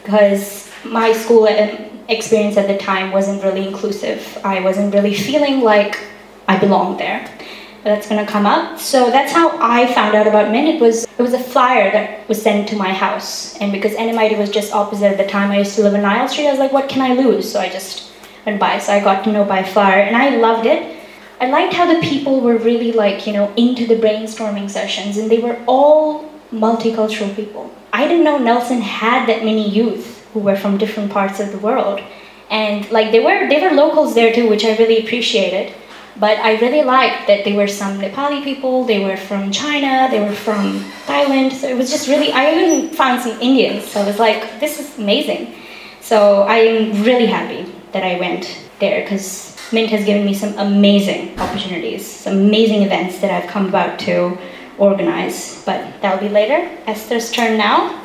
because 0.03 0.71
my 0.85 1.11
school 1.11 1.47
um, 1.47 1.95
experience 2.07 2.57
at 2.57 2.67
the 2.67 2.77
time 2.77 3.11
wasn't 3.11 3.43
really 3.43 3.67
inclusive. 3.67 4.37
I 4.43 4.61
wasn't 4.61 4.93
really 4.93 5.13
feeling 5.13 5.61
like 5.61 5.97
I 6.47 6.57
belonged 6.57 6.99
there. 6.99 7.27
That's 7.85 8.09
gonna 8.09 8.25
come 8.25 8.47
up. 8.47 8.79
So 8.79 9.11
that's 9.11 9.31
how 9.31 9.59
I 9.61 9.85
found 9.93 10.15
out 10.15 10.25
about 10.25 10.51
Mint. 10.51 10.67
It 10.67 10.81
was 10.81 11.03
it 11.03 11.21
was 11.21 11.33
a 11.33 11.39
flyer 11.39 11.91
that 11.91 12.27
was 12.27 12.41
sent 12.41 12.67
to 12.69 12.75
my 12.75 12.91
house, 12.91 13.55
and 13.61 13.71
because 13.71 13.93
NMIT 13.93 14.39
was 14.39 14.49
just 14.49 14.73
opposite 14.73 15.05
at 15.05 15.17
the 15.17 15.27
time, 15.27 15.51
I 15.51 15.59
used 15.59 15.75
to 15.75 15.83
live 15.83 15.93
in 15.93 16.01
Nile 16.01 16.27
Street. 16.27 16.47
I 16.47 16.49
was 16.49 16.59
like, 16.59 16.73
what 16.73 16.89
can 16.89 17.03
I 17.03 17.13
lose? 17.13 17.51
So 17.51 17.59
I 17.59 17.69
just 17.69 18.11
went 18.43 18.59
by. 18.59 18.79
So 18.79 18.91
I 18.91 19.01
got 19.01 19.23
to 19.25 19.31
know 19.31 19.45
by 19.45 19.61
flyer, 19.61 20.01
and 20.01 20.17
I 20.17 20.35
loved 20.37 20.65
it. 20.65 20.97
I 21.39 21.51
liked 21.51 21.75
how 21.75 21.85
the 21.85 22.01
people 22.01 22.41
were 22.41 22.57
really 22.57 22.91
like 22.91 23.27
you 23.27 23.33
know 23.33 23.53
into 23.55 23.85
the 23.85 23.97
brainstorming 23.97 24.67
sessions, 24.67 25.17
and 25.17 25.29
they 25.29 25.37
were 25.37 25.59
all 25.67 26.27
multicultural 26.51 27.35
people. 27.35 27.71
I 27.93 28.07
didn't 28.07 28.23
know 28.23 28.39
Nelson 28.39 28.81
had 28.81 29.29
that 29.29 29.45
many 29.45 29.69
youth 29.69 30.27
who 30.33 30.39
were 30.39 30.55
from 30.55 30.79
different 30.79 31.11
parts 31.11 31.39
of 31.39 31.51
the 31.51 31.59
world, 31.59 32.01
and 32.49 32.89
like 32.89 33.11
they 33.11 33.19
were 33.19 33.47
they 33.47 33.61
were 33.61 33.75
locals 33.75 34.15
there 34.15 34.33
too, 34.33 34.49
which 34.49 34.65
I 34.65 34.75
really 34.75 35.05
appreciated. 35.05 35.71
But 36.17 36.39
I 36.39 36.57
really 36.59 36.81
liked 36.81 37.27
that 37.27 37.43
there 37.43 37.55
were 37.55 37.67
some 37.67 37.99
Nepali 37.99 38.43
people, 38.43 38.85
they 38.85 39.03
were 39.03 39.17
from 39.17 39.51
China, 39.51 40.07
they 40.09 40.21
were 40.21 40.33
from 40.33 40.79
Thailand. 41.05 41.51
So 41.51 41.67
it 41.67 41.75
was 41.75 41.91
just 41.91 42.07
really, 42.07 42.31
I 42.31 42.53
even 42.53 42.89
found 42.89 43.21
some 43.21 43.39
Indians. 43.41 43.85
So 43.85 44.01
I 44.01 44.05
was 44.05 44.17
like, 44.17 44.59
this 44.59 44.79
is 44.79 44.97
amazing. 44.97 45.55
So 45.99 46.43
I'm 46.43 47.03
really 47.03 47.25
happy 47.25 47.69
that 47.91 48.03
I 48.03 48.17
went 48.19 48.63
there 48.79 49.01
because 49.01 49.57
Mint 49.73 49.89
has 49.89 50.05
given 50.05 50.25
me 50.25 50.33
some 50.33 50.57
amazing 50.57 51.37
opportunities, 51.39 52.05
some 52.05 52.37
amazing 52.37 52.83
events 52.83 53.19
that 53.19 53.31
I've 53.31 53.49
come 53.49 53.67
about 53.67 53.99
to 53.99 54.37
organize. 54.77 55.63
But 55.65 56.01
that'll 56.01 56.25
be 56.25 56.29
later. 56.29 56.69
Esther's 56.87 57.31
turn 57.31 57.57
now. 57.57 58.01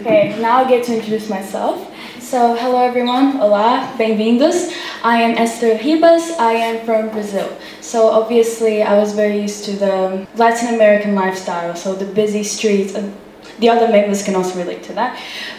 Okay, 0.00 0.38
now 0.40 0.64
I 0.64 0.68
get 0.68 0.84
to 0.86 0.94
introduce 0.94 1.28
myself. 1.28 1.92
So, 2.28 2.54
hello 2.54 2.84
everyone, 2.84 3.40
olá, 3.40 3.96
bem-vindos. 3.96 4.70
I 5.02 5.22
am 5.22 5.38
Esther 5.38 5.78
Ribas, 5.78 6.38
I 6.38 6.52
am 6.52 6.84
from 6.84 7.08
Brazil. 7.08 7.48
So, 7.80 8.10
obviously, 8.10 8.82
I 8.82 8.98
was 8.98 9.14
very 9.14 9.40
used 9.40 9.64
to 9.64 9.72
the 9.72 10.26
Latin 10.36 10.74
American 10.74 11.14
lifestyle, 11.14 11.74
so 11.74 11.94
the 11.94 12.04
busy 12.04 12.44
streets. 12.44 12.94
And 12.94 13.14
the 13.60 13.70
other 13.70 13.88
members 13.88 14.22
can 14.22 14.34
also 14.34 14.58
relate 14.58 14.82
to 14.82 14.92
that. 14.92 15.18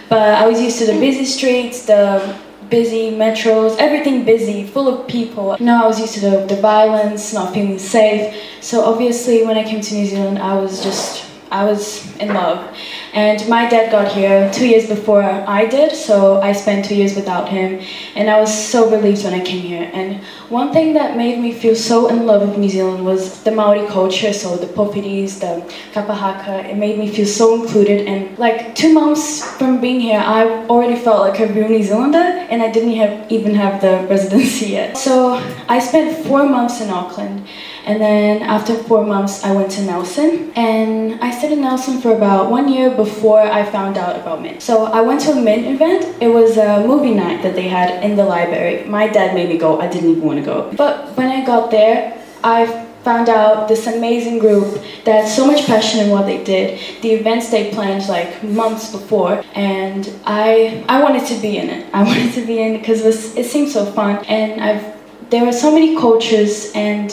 But 0.10 0.36
I 0.36 0.48
was 0.48 0.62
used 0.62 0.78
to 0.78 0.86
the 0.86 0.94
hmm. 0.94 1.00
busy 1.00 1.26
streets, 1.26 1.88
the 1.88 2.38
busy 2.70 3.14
metros, 3.18 3.76
everything 3.80 4.24
busy, 4.24 4.68
full 4.68 4.88
of 4.88 5.08
people. 5.08 5.58
Know, 5.60 5.84
I 5.86 5.88
was 5.88 6.00
used 6.00 6.14
to 6.14 6.20
the, 6.20 6.46
the 6.46 6.62
violence, 6.62 7.34
not 7.34 7.52
feeling 7.52 7.80
safe. 7.80 8.36
So, 8.62 8.86
obviously, 8.86 9.44
when 9.44 9.58
I 9.58 9.64
came 9.64 9.82
to 9.82 9.96
New 9.96 10.06
Zealand, 10.06 10.38
I 10.38 10.54
was 10.54 10.84
just 10.84 11.29
I 11.52 11.66
was 11.66 12.16
in 12.18 12.30
love. 12.34 12.78
And 13.14 13.48
my 13.50 13.68
dad 13.68 13.92
got 13.92 14.12
here 14.12 14.52
two 14.54 14.68
years 14.68 14.88
before 14.88 15.24
I 15.24 15.66
did, 15.66 15.96
so 15.96 16.40
I 16.42 16.52
spent 16.52 16.86
two 16.86 16.96
years 16.96 17.16
without 17.16 17.50
him. 17.50 17.82
And 18.16 18.30
I 18.30 18.40
was 18.40 18.54
so 18.54 18.90
relieved 18.90 19.24
when 19.24 19.34
I 19.34 19.44
came 19.44 19.62
here. 19.62 19.90
And 19.94 20.24
one 20.50 20.72
thing 20.72 20.94
that 20.94 21.18
made 21.18 21.40
me 21.40 21.52
feel 21.52 21.76
so 21.76 22.08
in 22.08 22.28
love 22.28 22.48
with 22.48 22.58
New 22.58 22.70
Zealand 22.70 23.04
was 23.04 23.44
the 23.44 23.52
Maori 23.52 23.88
culture, 23.88 24.32
so 24.32 24.58
the 24.58 24.68
powhiris, 24.68 25.40
the 25.40 25.64
kapahaka. 25.94 26.66
It 26.70 26.78
made 26.78 27.00
me 27.00 27.10
feel 27.10 27.26
so 27.26 27.62
included. 27.62 28.08
And 28.08 28.38
like 28.38 28.76
two 28.76 28.94
months 28.94 29.44
from 29.58 29.82
being 29.82 30.00
here, 30.00 30.20
I 30.20 30.68
already 30.68 31.00
felt 31.00 31.22
like 31.22 31.40
a 31.40 31.52
real 31.52 31.70
New 31.70 31.84
Zealander, 31.84 32.46
and 32.52 32.62
I 32.62 32.72
didn't 32.72 32.94
have, 32.94 33.32
even 33.32 33.56
have 33.56 33.82
the 33.82 34.06
residency 34.10 34.68
yet. 34.68 34.98
So 34.98 35.34
I 35.68 35.80
spent 35.80 36.26
four 36.28 36.48
months 36.48 36.80
in 36.82 36.90
Auckland. 36.90 37.48
And 37.90 38.00
then 38.00 38.44
after 38.44 38.76
four 38.76 39.04
months, 39.04 39.44
I 39.44 39.52
went 39.52 39.72
to 39.72 39.82
Nelson. 39.82 40.54
And 40.56 41.20
I 41.22 41.32
stayed 41.32 41.54
in 41.54 41.62
Nelson 41.62 42.00
for 42.00 42.16
about 42.16 42.52
one 42.52 42.72
year 42.72 42.92
before 42.92 43.42
I 43.42 43.66
found 43.66 43.98
out 43.98 44.16
about 44.16 44.44
Mint. 44.44 44.62
So 44.62 44.86
I 44.86 45.02
went 45.02 45.22
to 45.22 45.32
a 45.32 45.42
Mint 45.42 45.66
event. 45.66 46.22
It 46.22 46.28
was 46.28 46.58
a 46.58 46.86
movie 46.86 47.16
night 47.16 47.42
that 47.42 47.56
they 47.56 47.68
had 47.68 48.04
in 48.04 48.16
the 48.16 48.24
library. 48.24 48.84
My 48.88 49.08
dad 49.08 49.34
made 49.34 49.50
me 49.50 49.58
go. 49.58 49.82
I 49.82 49.88
didn't 49.88 50.12
even 50.12 50.22
want 50.22 50.38
to 50.38 50.46
go. 50.46 50.72
But 50.78 51.18
when 51.18 51.30
I 51.30 51.44
got 51.44 51.72
there, 51.72 52.24
I 52.44 52.68
found 53.04 53.28
out 53.28 53.68
this 53.68 53.88
amazing 53.88 54.38
group 54.38 54.68
that 55.06 55.24
had 55.24 55.28
so 55.28 55.48
much 55.48 55.66
passion 55.66 56.02
in 56.02 56.10
what 56.12 56.26
they 56.26 56.44
did 56.44 56.78
the 57.02 57.12
events 57.12 57.50
they 57.50 57.72
planned 57.72 58.06
like 58.10 58.44
months 58.44 58.92
before 58.92 59.42
and 59.56 60.12
i 60.26 60.84
i 60.90 61.02
wanted 61.02 61.26
to 61.26 61.34
be 61.40 61.58
in 61.58 61.70
it 61.70 61.88
i 61.94 62.04
wanted 62.10 62.32
to 62.34 62.46
be 62.46 62.60
in 62.60 62.76
it 62.76 62.80
because 62.80 63.02
it, 63.06 63.40
it 63.40 63.46
seemed 63.46 63.70
so 63.70 63.86
fun 63.94 64.18
and 64.26 64.62
i've 64.62 64.84
there 65.30 65.46
were 65.46 65.54
so 65.54 65.72
many 65.72 65.96
cultures 65.96 66.74
and 66.76 67.10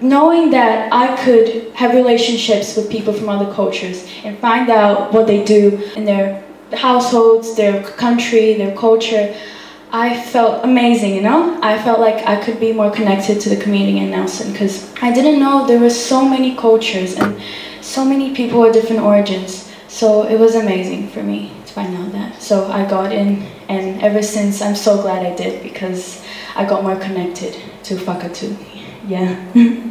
knowing 0.00 0.50
that 0.50 0.92
I 0.92 1.16
could 1.24 1.72
have 1.74 1.94
relationships 1.94 2.76
with 2.76 2.90
people 2.90 3.12
from 3.12 3.28
other 3.28 3.52
cultures 3.52 4.08
and 4.24 4.38
find 4.38 4.70
out 4.70 5.12
what 5.12 5.26
they 5.26 5.44
do 5.44 5.76
in 5.96 6.04
their 6.04 6.44
households, 6.72 7.54
their 7.56 7.82
country, 7.82 8.54
their 8.54 8.76
culture, 8.76 9.34
I 9.92 10.20
felt 10.20 10.64
amazing, 10.64 11.14
you 11.14 11.22
know? 11.22 11.56
I 11.62 11.80
felt 11.80 12.00
like 12.00 12.26
I 12.26 12.42
could 12.42 12.58
be 12.58 12.72
more 12.72 12.90
connected 12.90 13.40
to 13.42 13.48
the 13.48 13.56
community 13.56 13.98
in 13.98 14.10
Nelson 14.10 14.50
because 14.52 14.92
I 15.00 15.12
didn't 15.12 15.38
know 15.38 15.66
there 15.66 15.78
were 15.78 15.88
so 15.88 16.28
many 16.28 16.56
cultures 16.56 17.14
and 17.14 17.40
so 17.80 18.04
many 18.04 18.34
people 18.34 18.60
with 18.60 18.72
different 18.72 19.02
origins. 19.02 19.72
So 19.86 20.26
it 20.26 20.36
was 20.36 20.56
amazing 20.56 21.10
for 21.10 21.22
me 21.22 21.52
to 21.66 21.72
find 21.72 21.96
out 21.96 22.10
that. 22.10 22.42
So 22.42 22.66
I 22.72 22.84
got 22.90 23.12
in, 23.12 23.42
and 23.68 24.02
ever 24.02 24.20
since, 24.20 24.60
I'm 24.60 24.74
so 24.74 25.00
glad 25.00 25.24
I 25.24 25.36
did 25.36 25.62
because 25.62 26.24
I 26.56 26.64
got 26.64 26.82
more 26.82 26.96
connected 26.96 27.56
to 27.84 27.94
Whakatu. 27.94 28.73
Yeah. 29.06 29.36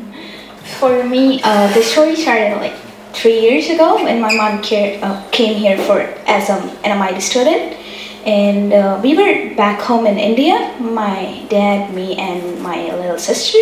For 0.80 1.04
me, 1.04 1.42
uh, 1.44 1.72
the 1.74 1.84
story 1.84 2.16
started 2.16 2.58
like 2.58 2.74
three 3.14 3.40
years 3.40 3.70
ago 3.70 4.04
when 4.04 4.20
my 4.20 4.36
mom 4.36 4.62
care, 4.64 5.00
uh, 5.04 5.24
came 5.30 5.56
here 5.56 5.78
for 5.78 6.02
as 6.26 6.50
an 6.50 6.68
NMIT 6.84 7.22
student. 7.22 7.78
And 8.26 8.74
uh, 8.74 9.00
we 9.04 9.16
were 9.16 9.54
back 9.56 9.82
home 9.82 10.08
in 10.08 10.18
India, 10.18 10.76
my 10.80 11.46
dad, 11.50 11.94
me, 11.94 12.16
and 12.16 12.62
my 12.62 12.92
little 12.96 13.20
sister. 13.20 13.60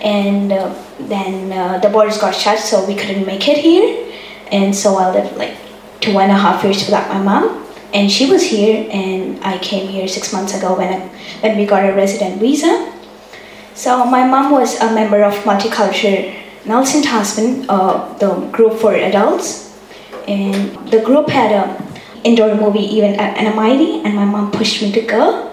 And 0.00 0.52
uh, 0.52 0.74
then 1.00 1.50
uh, 1.50 1.78
the 1.78 1.88
borders 1.88 2.18
got 2.18 2.34
shut, 2.34 2.58
so 2.58 2.86
we 2.86 2.94
couldn't 2.94 3.26
make 3.26 3.48
it 3.48 3.58
here. 3.58 4.12
And 4.52 4.74
so 4.74 4.96
I 4.96 5.10
lived 5.12 5.36
like 5.36 5.56
two 6.00 6.18
and 6.18 6.30
a 6.30 6.36
half 6.36 6.62
years 6.62 6.84
without 6.84 7.08
my 7.08 7.20
mom. 7.20 7.66
And 7.92 8.12
she 8.12 8.30
was 8.30 8.42
here, 8.42 8.86
and 8.92 9.42
I 9.42 9.58
came 9.58 9.88
here 9.88 10.06
six 10.06 10.32
months 10.32 10.54
ago 10.56 10.76
when, 10.76 10.92
I, 10.92 11.06
when 11.40 11.56
we 11.56 11.64
got 11.64 11.88
a 11.88 11.94
resident 11.94 12.38
visa. 12.38 12.92
So 13.76 14.06
my 14.06 14.26
mom 14.26 14.52
was 14.52 14.80
a 14.80 14.90
member 14.94 15.22
of 15.22 15.34
Multicultural 15.44 16.34
Nelson 16.64 17.02
Tasman, 17.02 17.66
uh, 17.68 18.16
the 18.16 18.34
group 18.50 18.80
for 18.80 18.94
adults, 18.94 19.78
and 20.26 20.72
the 20.90 21.02
group 21.02 21.28
had 21.28 21.52
a 21.52 21.84
indoor 22.24 22.54
movie 22.54 22.86
event 22.96 23.20
at 23.20 23.36
NMIT, 23.36 24.02
and 24.02 24.16
my 24.16 24.24
mom 24.24 24.50
pushed 24.50 24.80
me 24.80 24.92
to 24.92 25.02
go. 25.02 25.52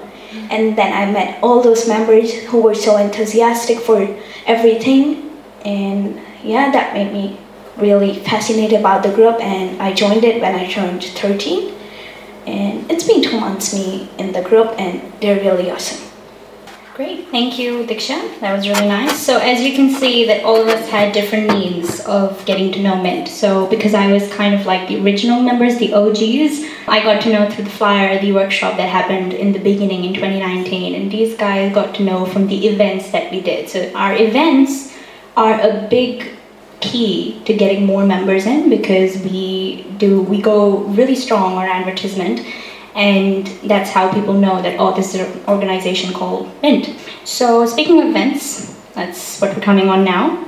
And 0.50 0.77
then 0.77 0.94
I 0.94 1.12
met 1.12 1.44
all 1.44 1.62
those 1.62 1.86
members 1.86 2.34
who 2.46 2.62
were 2.62 2.74
so 2.74 2.96
enthusiastic 2.96 3.80
for 3.80 4.08
everything, 4.48 5.30
and 5.65 6.18
yeah, 6.42 6.72
that 6.72 6.94
made 6.94 7.12
me 7.12 7.38
really 7.75 8.20
fascinated 8.20 8.80
about 8.80 9.03
the 9.03 9.12
group, 9.12 9.36
and 9.42 9.82
I 9.82 9.92
joined 9.92 10.24
it 10.24 10.42
when 10.42 10.56
I 10.56 10.72
turned 10.72 11.03
13. 11.03 11.74
And 12.48 12.89
it's 12.89 13.03
been 13.03 13.22
two 13.22 13.38
months 13.38 13.74
me 13.74 14.10
in 14.18 14.32
the 14.32 14.42
group, 14.42 14.74
and 14.80 15.12
they're 15.20 15.42
really 15.44 15.70
awesome. 15.70 16.12
Great, 16.96 17.28
thank 17.30 17.58
you, 17.58 17.86
Diksha. 17.86 18.40
That 18.40 18.56
was 18.56 18.68
really 18.68 18.88
nice. 18.88 19.20
So 19.20 19.40
as 19.40 19.62
you 19.62 19.76
can 19.76 19.90
see 19.90 20.28
that 20.28 20.44
all 20.44 20.62
of 20.62 20.68
us 20.68 20.88
had 20.88 21.12
different 21.12 21.48
means 21.48 22.00
of 22.02 22.46
getting 22.46 22.72
to 22.74 22.84
know 22.84 23.02
Mint. 23.02 23.28
So 23.28 23.66
because 23.66 23.96
I 23.96 24.12
was 24.12 24.32
kind 24.32 24.54
of 24.54 24.68
like 24.68 24.88
the 24.88 25.04
original 25.04 25.42
members, 25.42 25.80
the 25.80 25.92
OGs, 25.92 26.70
I 26.88 27.02
got 27.02 27.20
to 27.24 27.34
know 27.34 27.50
through 27.50 27.64
the 27.64 27.72
flyer, 27.72 28.22
the 28.22 28.32
workshop 28.32 28.78
that 28.78 28.90
happened 28.90 29.34
in 29.34 29.54
the 29.54 29.58
beginning 29.58 30.06
in 30.06 30.14
2019. 30.14 30.94
And 30.94 31.12
these 31.12 31.36
guys 31.36 31.74
got 31.74 31.96
to 31.96 32.04
know 32.04 32.28
from 32.28 32.46
the 32.46 32.68
events 32.68 33.10
that 33.10 33.32
we 33.32 33.42
did. 33.42 33.70
So 33.70 33.92
our 33.96 34.14
events 34.16 34.96
are 35.36 35.60
a 35.62 35.88
big 35.90 36.30
key 36.80 37.42
to 37.46 37.56
getting 37.56 37.88
more 37.88 38.06
members 38.06 38.46
in 38.46 38.70
because 38.70 39.18
we 39.24 39.84
do 39.98 40.22
we 40.22 40.42
go 40.42 40.80
really 41.00 41.16
strong 41.16 41.54
on 41.56 41.66
advertisement 41.66 42.46
and 42.96 43.48
that's 43.64 43.90
how 43.90 44.12
people 44.12 44.34
know 44.34 44.62
that 44.62 44.80
oh 44.80 44.94
this 44.94 45.16
is 45.16 45.22
an 45.22 45.44
organization 45.48 46.14
called 46.14 46.50
mint. 46.62 46.96
So 47.26 47.66
speaking 47.66 48.02
of 48.02 48.10
events 48.10 48.74
that's 48.94 49.42
what 49.42 49.56
we're 49.56 49.64
coming 49.64 49.90
on 49.90 50.04
now. 50.04 50.46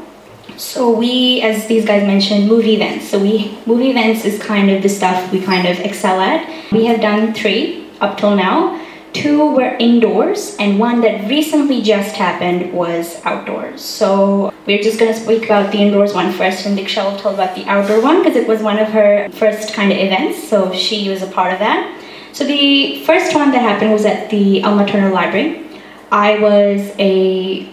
So 0.57 0.91
we 0.91 1.41
as 1.41 1.67
these 1.67 1.85
guys 1.85 2.05
mentioned 2.05 2.47
movie 2.47 2.75
events. 2.75 3.09
So 3.09 3.19
we 3.19 3.57
movie 3.65 3.89
events 3.89 4.25
is 4.25 4.41
kind 4.41 4.69
of 4.69 4.83
the 4.83 4.89
stuff 4.89 5.31
we 5.31 5.41
kind 5.41 5.67
of 5.67 5.79
excel 5.79 6.19
at. 6.21 6.71
We 6.71 6.85
have 6.85 7.01
done 7.01 7.33
three 7.33 7.89
up 7.99 8.17
till 8.17 8.35
now. 8.35 8.81
Two 9.13 9.55
were 9.55 9.77
indoors 9.79 10.57
and 10.59 10.77
one 10.77 10.99
that 11.01 11.29
recently 11.29 11.81
just 11.81 12.15
happened 12.15 12.73
was 12.73 13.23
outdoors. 13.23 13.81
So 13.81 14.53
we're 14.65 14.81
just 14.81 14.99
to 14.99 15.13
speak 15.13 15.45
about 15.45 15.71
the 15.71 15.77
indoors 15.77 16.13
one 16.13 16.33
first 16.33 16.65
and 16.65 16.77
Diksha 16.77 17.09
will 17.09 17.17
tell 17.17 17.33
about 17.33 17.55
the 17.55 17.65
outdoor 17.65 18.01
one 18.01 18.21
because 18.21 18.35
it 18.35 18.47
was 18.47 18.61
one 18.61 18.77
of 18.77 18.89
her 18.89 19.29
first 19.29 19.73
kind 19.73 19.91
of 19.91 19.97
events 19.97 20.47
so 20.49 20.73
she 20.73 21.09
was 21.09 21.21
a 21.21 21.27
part 21.27 21.53
of 21.53 21.59
that 21.59 22.04
so 22.35 22.43
the 22.45 23.01
first 23.05 23.33
one 23.33 23.51
that 23.53 23.61
happened 23.61 23.93
was 23.93 24.03
at 24.03 24.29
the 24.29 24.61
Elma 24.61 24.85
Turner 24.85 25.09
Library. 25.09 25.65
I 26.11 26.37
was 26.37 26.91
a 26.99 27.65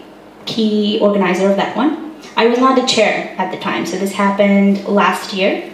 key 0.47 1.01
organizer 1.01 1.51
of 1.51 1.57
that 1.57 1.77
one. 1.77 2.15
I 2.37 2.47
was 2.47 2.61
not 2.61 2.81
the 2.81 2.87
chair 2.87 3.35
at 3.39 3.51
the 3.51 3.59
time, 3.59 3.87
so 3.87 3.99
this 3.99 4.13
happened 4.13 4.85
last 4.87 5.33
year. 5.33 5.69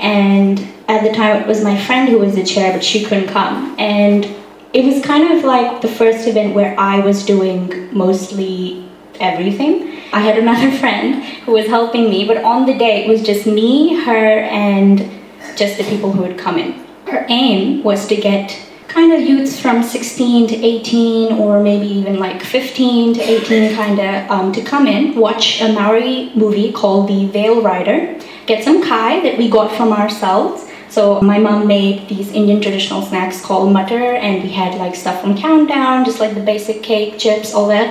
And 0.00 0.58
at 0.88 1.04
the 1.04 1.14
time, 1.14 1.42
it 1.42 1.46
was 1.46 1.62
my 1.62 1.80
friend 1.80 2.08
who 2.08 2.18
was 2.18 2.34
the 2.34 2.42
chair, 2.42 2.72
but 2.72 2.82
she 2.82 3.04
couldn't 3.04 3.28
come. 3.28 3.76
And 3.78 4.24
it 4.72 4.84
was 4.84 5.00
kind 5.04 5.38
of 5.38 5.44
like 5.44 5.80
the 5.80 5.86
first 5.86 6.26
event 6.26 6.56
where 6.56 6.74
I 6.76 6.98
was 6.98 7.24
doing 7.24 7.96
mostly 7.96 8.84
everything. 9.20 9.96
I 10.12 10.18
had 10.18 10.38
another 10.38 10.76
friend 10.78 11.22
who 11.44 11.52
was 11.52 11.68
helping 11.68 12.10
me, 12.10 12.26
but 12.26 12.38
on 12.38 12.66
the 12.66 12.76
day, 12.76 13.04
it 13.04 13.08
was 13.08 13.22
just 13.22 13.46
me, 13.46 13.94
her, 14.02 14.40
and 14.40 15.08
just 15.54 15.78
the 15.78 15.84
people 15.84 16.10
who 16.10 16.22
would 16.22 16.36
come 16.36 16.58
in. 16.58 16.83
Her 17.06 17.26
aim 17.28 17.82
was 17.82 18.06
to 18.08 18.16
get 18.16 18.58
kind 18.88 19.12
of 19.12 19.20
youths 19.20 19.58
from 19.58 19.82
16 19.82 20.46
to 20.48 20.54
18 20.54 21.32
or 21.32 21.60
maybe 21.60 21.86
even 21.86 22.18
like 22.18 22.42
15 22.42 23.14
to 23.14 23.20
18 23.20 23.74
kind 23.74 23.98
of 23.98 24.30
um, 24.30 24.52
to 24.52 24.62
come 24.62 24.86
in 24.86 25.18
watch 25.18 25.60
a 25.60 25.72
maori 25.72 26.30
movie 26.36 26.70
called 26.72 27.08
the 27.08 27.26
Whale 27.26 27.60
Rider 27.60 28.18
get 28.46 28.62
some 28.62 28.82
kai 28.82 29.20
that 29.20 29.36
we 29.36 29.48
got 29.48 29.74
from 29.76 29.92
ourselves. 29.92 30.70
So 30.90 31.20
my 31.20 31.38
mom 31.38 31.66
made 31.66 32.08
these 32.08 32.30
indian 32.30 32.60
traditional 32.60 33.02
snacks 33.02 33.40
called 33.40 33.72
mutter 33.72 34.14
and 34.14 34.42
we 34.44 34.50
had 34.50 34.78
like 34.78 34.94
stuff 34.94 35.20
from 35.20 35.36
countdown 35.36 36.04
just 36.04 36.20
like 36.20 36.34
the 36.34 36.40
basic 36.52 36.82
cake 36.82 37.18
chips 37.18 37.52
all 37.52 37.66
that 37.68 37.88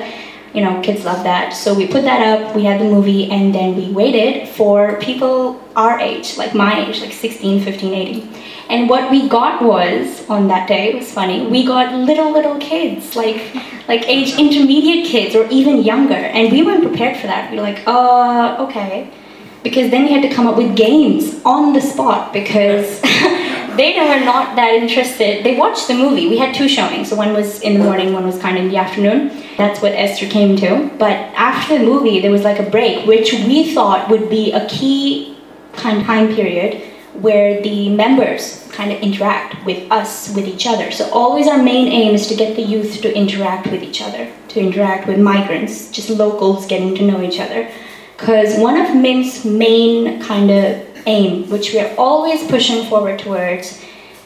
you 0.53 0.61
know 0.61 0.81
kids 0.81 1.03
love 1.05 1.23
that. 1.23 1.51
So 1.51 1.73
we 1.73 1.87
put 1.87 2.03
that 2.03 2.21
up 2.21 2.55
we 2.55 2.63
had 2.63 2.79
the 2.79 2.85
movie 2.85 3.29
and 3.31 3.53
then 3.53 3.75
we 3.75 3.91
waited 3.91 4.49
for 4.49 4.99
people 4.99 5.61
our 5.75 5.99
age 5.99 6.37
like 6.37 6.53
my 6.53 6.85
age 6.85 7.01
like 7.01 7.11
16 7.11 7.63
15 7.63 7.93
18 7.93 8.33
and 8.69 8.87
what 8.87 9.09
we 9.09 9.27
got 9.27 9.63
was 9.63 10.29
on 10.29 10.47
that 10.47 10.67
day 10.67 10.89
it 10.89 10.95
was 10.95 11.11
funny 11.11 11.47
we 11.47 11.65
got 11.65 11.91
little 11.93 12.31
little 12.31 12.59
kids 12.59 13.15
like 13.15 13.41
like 13.87 14.07
age 14.07 14.37
intermediate 14.37 15.05
kids 15.07 15.35
or 15.35 15.47
even 15.49 15.83
younger. 15.83 16.13
And 16.15 16.51
we 16.51 16.63
weren't 16.63 16.83
prepared 16.83 17.17
for 17.17 17.27
that. 17.27 17.51
We 17.51 17.57
were 17.57 17.63
like 17.63 17.83
uh 17.87 18.57
okay. 18.67 19.09
Because 19.63 19.91
then 19.91 20.03
we 20.03 20.11
had 20.11 20.21
to 20.23 20.33
come 20.33 20.47
up 20.47 20.57
with 20.57 20.75
games 20.75 21.41
on 21.45 21.73
the 21.73 21.81
spot 21.81 22.33
because 22.33 22.99
they 23.75 23.99
were 23.99 24.23
not 24.23 24.55
that 24.55 24.73
interested. 24.73 25.43
They 25.43 25.57
watched 25.57 25.87
the 25.87 25.93
movie. 25.93 26.27
We 26.27 26.37
had 26.37 26.53
two 26.53 26.67
showings. 26.67 27.09
So 27.09 27.15
one 27.15 27.33
was 27.33 27.61
in 27.61 27.77
the 27.77 27.83
morning 27.83 28.13
one 28.13 28.25
was 28.25 28.39
kind 28.39 28.57
of 28.57 28.65
in 28.65 28.69
the 28.69 28.77
afternoon. 28.77 29.43
That's 29.57 29.81
what 29.81 29.93
esther 29.93 30.27
came 30.27 30.55
to. 30.57 30.89
But 30.97 31.17
after 31.35 31.77
the 31.77 31.85
movie 31.85 32.19
there 32.19 32.31
was 32.31 32.43
like 32.43 32.59
a 32.59 32.69
break 32.69 33.05
which 33.07 33.33
we 33.33 33.73
thought 33.73 34.09
would 34.09 34.29
be 34.29 34.51
a 34.51 34.67
key 34.67 35.37
kind 35.73 35.99
of 35.99 36.05
time 36.05 36.33
period 36.35 36.81
where 37.21 37.61
the 37.61 37.89
members 37.89 38.67
kind 38.71 38.91
of 38.91 38.99
interact 39.01 39.63
with 39.65 39.91
us, 39.91 40.33
with 40.35 40.47
each 40.47 40.65
other. 40.65 40.91
So 40.91 41.09
always 41.11 41.47
our 41.47 41.61
main 41.61 41.87
aim 41.87 42.15
is 42.15 42.27
to 42.27 42.35
get 42.35 42.55
the 42.55 42.63
youth 42.63 43.01
to 43.01 43.15
interact 43.15 43.67
with 43.67 43.83
each 43.83 44.01
other, 44.01 44.31
to 44.49 44.59
interact 44.59 45.07
with 45.07 45.19
migrants, 45.19 45.91
just 45.91 46.09
locals 46.09 46.65
getting 46.65 46.95
to 46.95 47.03
know 47.03 47.21
each 47.21 47.39
other. 47.39 47.69
Because 48.17 48.57
one 48.59 48.79
of 48.79 48.95
MINT's 48.95 49.45
main 49.45 50.21
kind 50.21 50.49
of 50.49 50.92
aim, 51.05 51.49
which 51.49 51.73
we're 51.73 51.93
always 51.97 52.45
pushing 52.47 52.87
forward 52.87 53.19
towards, 53.19 53.81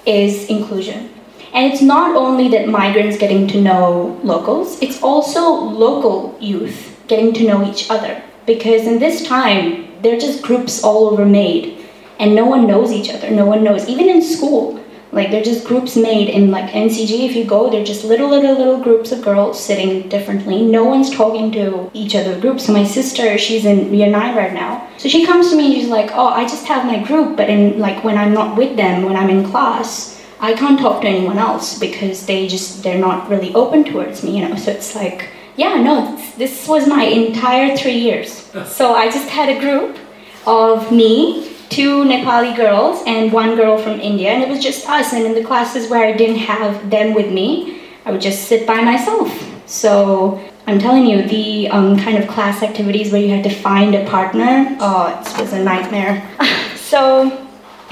is 0.06 0.48
inclusion. 0.48 1.10
And 1.54 1.72
it's 1.72 1.82
not 1.82 2.16
only 2.16 2.50
that 2.50 2.68
migrants 2.68 3.18
getting 3.18 3.48
to 3.50 3.62
know 3.62 4.20
locals, 4.24 4.82
it's 4.82 5.02
also 5.02 5.50
local 5.50 6.38
youth 6.40 7.00
getting 7.08 7.34
to 7.34 7.48
know 7.48 7.70
each 7.70 7.90
other. 7.90 8.22
Because 8.46 8.84
in 8.88 9.00
this 9.00 9.26
time, 9.28 9.88
they're 10.02 10.20
just 10.20 10.44
groups 10.44 10.84
all 10.84 11.08
over 11.08 11.26
made 11.26 11.86
and 12.20 12.36
no 12.36 12.46
one 12.46 12.68
knows 12.68 12.92
each 12.92 13.10
other. 13.10 13.30
No 13.30 13.46
one 13.46 13.64
knows. 13.64 13.88
Even 13.88 14.10
in 14.10 14.22
school, 14.22 14.84
like 15.12 15.32
they're 15.32 15.44
just 15.44 15.66
groups 15.66 15.96
made 15.96 16.30
in 16.30 16.52
like 16.52 16.72
NCG. 16.72 17.30
If 17.30 17.36
you 17.36 17.46
go, 17.46 17.70
they're 17.70 17.86
just 17.86 18.04
little, 18.04 18.30
little, 18.30 18.58
little 18.58 18.80
groups 18.80 19.12
of 19.12 19.22
girls 19.22 19.64
sitting 19.64 20.10
differently. 20.10 20.62
No 20.62 20.84
one's 20.84 21.10
talking 21.10 21.52
to 21.54 21.90
each 21.94 22.16
other 22.16 22.40
group 22.40 22.60
So 22.60 22.74
my 22.74 22.84
sister, 22.84 23.38
she's 23.38 23.66
in 23.66 23.94
year 23.94 24.10
nine 24.10 24.36
right 24.36 24.54
now. 24.54 24.90
So 24.98 25.08
she 25.08 25.26
comes 25.26 25.50
to 25.50 25.56
me 25.56 25.68
and 25.68 25.76
she's 25.76 25.90
like, 25.90 26.12
"Oh, 26.14 26.28
I 26.28 26.44
just 26.44 26.66
have 26.68 26.86
my 26.86 27.02
group, 27.04 27.38
but 27.38 27.50
in 27.50 27.80
like 27.80 28.04
when 28.04 28.18
I'm 28.18 28.34
not 28.34 28.58
with 28.58 28.76
them, 28.76 29.04
when 29.04 29.16
I'm 29.16 29.30
in 29.30 29.50
class." 29.50 30.16
I 30.40 30.54
can't 30.54 30.80
talk 30.80 31.02
to 31.02 31.08
anyone 31.08 31.40
else 31.40 31.80
because 31.80 32.28
they 32.28 32.48
just 32.48 32.84
they're 32.84 33.00
not 33.00 33.28
really 33.30 33.54
open 33.56 33.84
towards 33.84 34.24
me, 34.24 34.40
you 34.40 34.48
know. 34.48 34.56
So 34.56 34.72
it's 34.72 34.94
like, 34.94 35.30
yeah, 35.56 35.82
no, 35.82 36.16
this 36.38 36.68
was 36.68 36.88
my 36.88 37.04
entire 37.06 37.76
three 37.76 37.98
years. 37.98 38.52
So 38.67 38.93
I 38.93 39.10
just 39.10 39.30
had 39.30 39.50
a 39.50 39.60
group 39.60 39.98
of 40.46 40.91
me 40.91 41.57
two 41.69 42.03
Nepali 42.03 42.56
girls 42.56 43.03
and 43.06 43.32
one 43.32 43.56
girl 43.56 43.77
from 43.77 43.99
India, 43.99 44.30
and 44.32 44.43
it 44.43 44.49
was 44.49 44.62
just 44.62 44.88
us. 44.88 45.13
And 45.13 45.25
in 45.25 45.34
the 45.34 45.43
classes 45.43 45.89
where 45.89 46.06
I 46.06 46.13
didn't 46.13 46.39
have 46.39 46.89
them 46.89 47.13
with 47.13 47.32
me, 47.32 47.82
I 48.06 48.12
would 48.12 48.21
just 48.21 48.47
sit 48.47 48.65
by 48.65 48.82
myself. 48.82 49.30
So 49.65 50.41
I'm 50.65 50.80
telling 50.80 51.06
you, 51.06 51.23
the 51.23 51.69
um, 51.69 51.97
kind 51.97 52.17
of 52.17 52.27
class 52.27 52.63
activities 52.63 53.12
where 53.12 53.21
you 53.21 53.30
had 53.30 53.43
to 53.43 53.53
find 53.53 53.95
a 53.95 54.06
partner, 54.10 54.77
oh, 54.80 55.23
it 55.25 55.41
was 55.41 55.53
a 55.53 55.63
nightmare. 55.63 56.27
so 56.75 57.47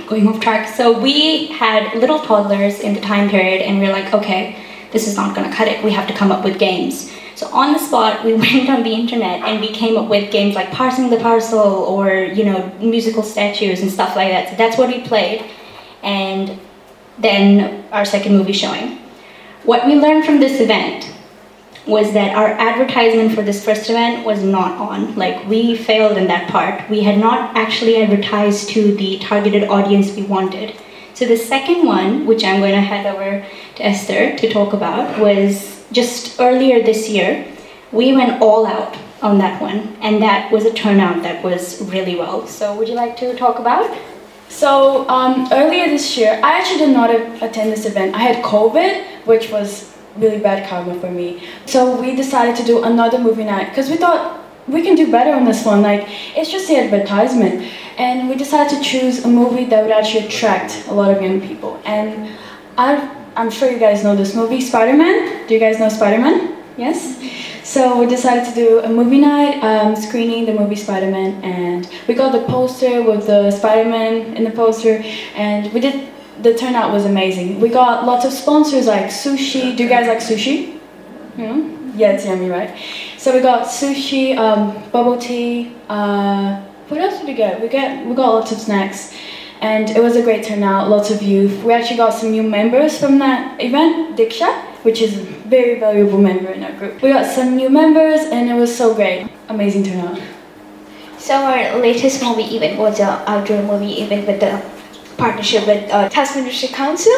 going 0.08 0.28
off 0.28 0.40
track. 0.40 0.74
So 0.76 0.98
we 0.98 1.48
had 1.48 1.98
little 1.98 2.20
toddlers 2.20 2.80
in 2.80 2.94
the 2.94 3.02
time 3.02 3.30
period, 3.30 3.62
and 3.62 3.80
we 3.80 3.88
were 3.88 3.94
like, 3.94 4.14
okay, 4.14 4.64
this 4.92 5.08
is 5.08 5.16
not 5.16 5.36
to 5.36 5.56
cut 5.56 5.68
it. 5.68 5.84
We 5.84 5.92
have 5.92 6.08
to 6.08 6.14
come 6.14 6.32
up 6.32 6.44
with 6.44 6.60
games. 6.60 7.12
So 7.36 7.48
on 7.48 7.74
the 7.74 7.80
spot, 7.80 8.24
we 8.24 8.34
went 8.46 8.70
on 8.70 8.84
the 8.84 8.94
internet 8.94 9.42
and 9.42 9.60
we 9.60 9.70
came 9.70 9.98
up 9.98 10.10
with 10.10 10.32
games 10.32 10.56
like 10.56 10.72
Passing 10.72 11.10
the 11.10 11.18
Parcel 11.18 11.60
or, 11.60 12.14
you 12.14 12.46
know, 12.46 12.72
musical 12.80 13.24
statues 13.24 13.82
and 13.82 13.92
stuff 13.92 14.16
like 14.16 14.30
that. 14.30 14.50
So 14.50 14.56
that's 14.56 14.78
what 14.78 14.88
we 14.88 15.02
played. 15.02 15.46
And 16.02 16.60
then 17.18 17.86
our 17.92 18.06
second 18.06 18.38
movie 18.38 18.54
showing. 18.54 19.00
What 19.64 19.86
we 19.86 19.96
learned 19.96 20.26
from 20.26 20.40
this 20.40 20.62
event 20.62 21.12
was 21.88 22.14
that 22.14 22.36
our 22.36 22.48
advertisement 22.48 23.34
for 23.34 23.42
this 23.42 23.64
first 23.64 23.90
event 23.90 24.26
was 24.26 24.42
not 24.42 24.72
on. 24.80 25.16
Like, 25.16 25.48
we 25.48 25.76
failed 25.76 26.18
in 26.18 26.28
that 26.28 26.50
part. 26.50 26.90
We 26.90 27.02
had 27.02 27.20
not 27.20 27.56
actually 27.56 28.02
advertised 28.02 28.70
to 28.70 28.96
the 28.96 29.20
targeted 29.20 29.66
audience 29.70 30.16
we 30.16 30.24
wanted. 30.24 30.76
So 31.14 31.26
the 31.26 31.38
second 31.38 31.86
one, 31.86 32.26
which 32.26 32.44
I'm 32.44 32.60
going 32.60 32.74
to 32.74 32.82
head 32.82 33.06
over 33.06 33.46
to 33.76 33.86
Esther 33.86 34.36
to 34.36 34.52
talk 34.52 34.74
about, 34.74 35.20
was 35.20 35.75
just 35.92 36.40
earlier 36.40 36.84
this 36.84 37.10
year, 37.10 37.46
we 37.92 38.16
went 38.16 38.42
all 38.42 38.66
out 38.66 38.98
on 39.22 39.38
that 39.38 39.62
one, 39.62 39.96
and 40.02 40.22
that 40.22 40.52
was 40.52 40.66
a 40.66 40.74
turnout 40.74 41.24
that 41.24 41.44
was 41.44 41.82
really 41.84 42.16
well. 42.16 42.48
So, 42.48 42.76
would 42.76 42.88
you 42.88 42.96
like 42.96 43.18
to 43.18 43.36
talk 43.36 43.60
about? 43.60 43.96
So, 44.50 45.08
um, 45.10 45.48
earlier 45.52 45.88
this 45.88 46.18
year, 46.18 46.40
I 46.44 46.60
actually 46.60 46.80
did 46.80 46.94
not 46.94 47.10
attend 47.42 47.72
this 47.72 47.86
event. 47.86 48.16
I 48.16 48.20
had 48.20 48.44
COVID, 48.44 49.26
which 49.26 49.50
was 49.52 49.94
really 50.18 50.40
bad 50.40 50.70
karma 50.70 51.00
for 51.00 51.12
me. 51.12 51.48
So, 51.66 52.00
we 52.00 52.16
decided 52.16 52.56
to 52.58 52.64
do 52.64 52.84
another 52.84 53.18
movie 53.18 53.44
night 53.44 53.70
because 53.70 53.90
we 53.90 53.98
thought 53.98 54.44
we 54.68 54.82
can 54.82 54.96
do 54.96 55.12
better 55.12 55.34
on 55.34 55.46
this 55.46 55.66
one. 55.66 55.82
Like, 55.82 56.08
it's 56.38 56.52
just 56.52 56.68
the 56.68 56.78
advertisement. 56.78 57.72
And 57.98 58.28
we 58.30 58.36
decided 58.36 58.78
to 58.78 58.84
choose 58.84 59.24
a 59.24 59.28
movie 59.28 59.66
that 59.66 59.82
would 59.84 59.92
actually 59.92 60.26
attract 60.28 60.88
a 60.88 60.94
lot 60.94 61.16
of 61.16 61.22
young 61.22 61.40
people. 61.40 61.80
And 61.86 62.36
I 62.78 63.25
I'm 63.36 63.52
sure 63.52 63.70
you 63.70 63.78
guys 63.78 64.04
know 64.04 64.16
this 64.16 64.34
movie, 64.34 64.62
Spider-Man. 64.62 65.48
Do 65.48 65.54
you 65.54 65.60
guys 65.60 65.78
know 65.78 65.90
Spider-Man? 65.90 66.56
Yes? 66.78 67.22
So 67.64 68.00
we 68.00 68.06
decided 68.06 68.46
to 68.46 68.56
do 68.56 68.80
a 68.80 68.90
movie 68.90 69.20
night, 69.20 69.62
um, 69.62 69.96
screening 69.96 70.46
the 70.46 70.54
movie 70.54 70.76
Spider-Man, 70.76 71.44
and 71.44 71.90
we 72.08 72.14
got 72.14 72.32
the 72.32 72.44
poster 72.46 73.02
with 73.02 73.28
the 73.28 73.52
Spider-Man 73.52 74.38
in 74.38 74.46
the 74.46 74.52
poster, 74.52 75.04
and 75.36 75.72
we 75.74 75.82
did, 75.82 76.10
the 76.44 76.54
turnout 76.54 76.94
was 76.94 77.04
amazing. 77.06 77.60
We 77.60 77.68
got 77.68 78.06
lots 78.06 78.24
of 78.24 78.32
sponsors 78.32 78.88
like 78.88 79.08
sushi. 79.08 79.76
Do 79.76 79.84
you 79.84 79.90
guys 79.90 80.08
like 80.08 80.20
sushi? 80.20 80.80
Yeah, 81.38 81.58
yeah 81.96 82.12
it's 82.12 82.26
yummy, 82.26 82.50
right? 82.50 82.78
So 83.18 83.36
we 83.36 83.42
got 83.42 83.68
sushi, 83.68 84.38
um, 84.38 84.82
bubble 84.92 85.18
tea, 85.18 85.76
uh, 85.90 86.62
what 86.88 87.02
else 87.02 87.18
did 87.18 87.28
we 87.28 87.34
get? 87.34 87.60
We 87.60 87.68
get 87.68 88.06
we 88.06 88.14
got 88.14 88.34
lots 88.34 88.52
of 88.52 88.60
snacks 88.60 89.12
and 89.62 89.90
it 89.90 90.02
was 90.02 90.16
a 90.16 90.22
great 90.22 90.44
turnout, 90.44 90.90
lots 90.90 91.10
of 91.12 91.22
youth. 91.22 91.64
We 91.64 91.74
actually 91.74 91.98
got 91.98 92.14
some 92.14 92.32
new 92.32 92.44
members 92.44 93.00
from 93.00 93.20
that 93.20 93.62
event, 93.62 94.18
Diksha, 94.18 94.52
which 94.84 95.02
is 95.02 95.18
a 95.18 95.24
very 95.48 95.80
valuable 95.80 96.20
member 96.20 96.50
in 96.52 96.64
our 96.64 96.74
group. 96.74 97.02
We 97.02 97.10
got 97.10 97.26
some 97.34 97.56
new 97.56 97.70
members 97.70 98.22
and 98.22 98.50
it 98.50 98.54
was 98.54 98.76
so 98.76 98.94
great. 98.94 99.30
Amazing 99.50 99.84
turnout. 99.86 100.20
So 101.18 101.36
our 101.36 101.80
latest 101.80 102.22
movie 102.22 102.56
event 102.56 102.78
was 102.78 103.00
an 103.00 103.08
outdoor 103.26 103.64
movie 103.64 104.02
event 104.02 104.28
with 104.28 104.40
the 104.40 104.64
partnership 105.18 105.66
with 105.66 105.90
uh, 105.92 106.10
Tasman 106.10 106.46
District 106.46 106.74
Council 106.74 107.14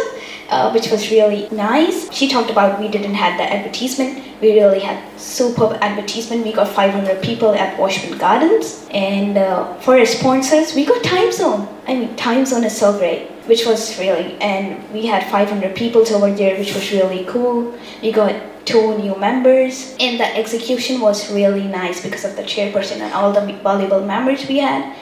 uh, 0.49 0.71
which 0.71 0.89
was 0.89 1.09
really 1.11 1.49
nice. 1.49 2.11
She 2.11 2.27
talked 2.27 2.49
about 2.49 2.79
we 2.79 2.87
didn't 2.87 3.15
have 3.15 3.37
the 3.37 3.43
advertisement. 3.43 4.23
We 4.41 4.53
really 4.53 4.79
had 4.79 4.97
superb 5.19 5.77
advertisement. 5.81 6.45
We 6.45 6.53
got 6.53 6.67
500 6.67 7.21
people 7.21 7.53
at 7.53 7.77
Washbourn 7.77 8.17
Gardens. 8.17 8.87
And 8.91 9.37
uh, 9.37 9.73
for 9.79 10.03
sponsors, 10.05 10.75
we 10.75 10.85
got 10.85 11.03
Time 11.03 11.31
Zone. 11.31 11.67
I 11.87 11.95
mean, 11.95 12.15
Time 12.15 12.45
Zone 12.45 12.63
is 12.63 12.77
so 12.77 12.97
great, 12.97 13.29
which 13.47 13.65
was 13.65 13.97
really, 13.99 14.37
and 14.39 14.77
we 14.93 15.05
had 15.05 15.29
500 15.31 15.75
people 15.75 16.01
over 16.13 16.31
there, 16.31 16.57
which 16.57 16.73
was 16.73 16.91
really 16.91 17.25
cool. 17.25 17.77
We 18.01 18.11
got 18.11 18.35
two 18.65 18.97
new 18.97 19.15
members 19.15 19.95
and 19.97 20.19
the 20.19 20.35
execution 20.35 20.99
was 20.99 21.31
really 21.31 21.63
nice 21.63 22.03
because 22.03 22.25
of 22.25 22.35
the 22.35 22.43
chairperson 22.43 22.99
and 22.99 23.13
all 23.13 23.31
the 23.31 23.41
valuable 23.63 24.05
members 24.05 24.45
we 24.47 24.57
had. 24.57 24.93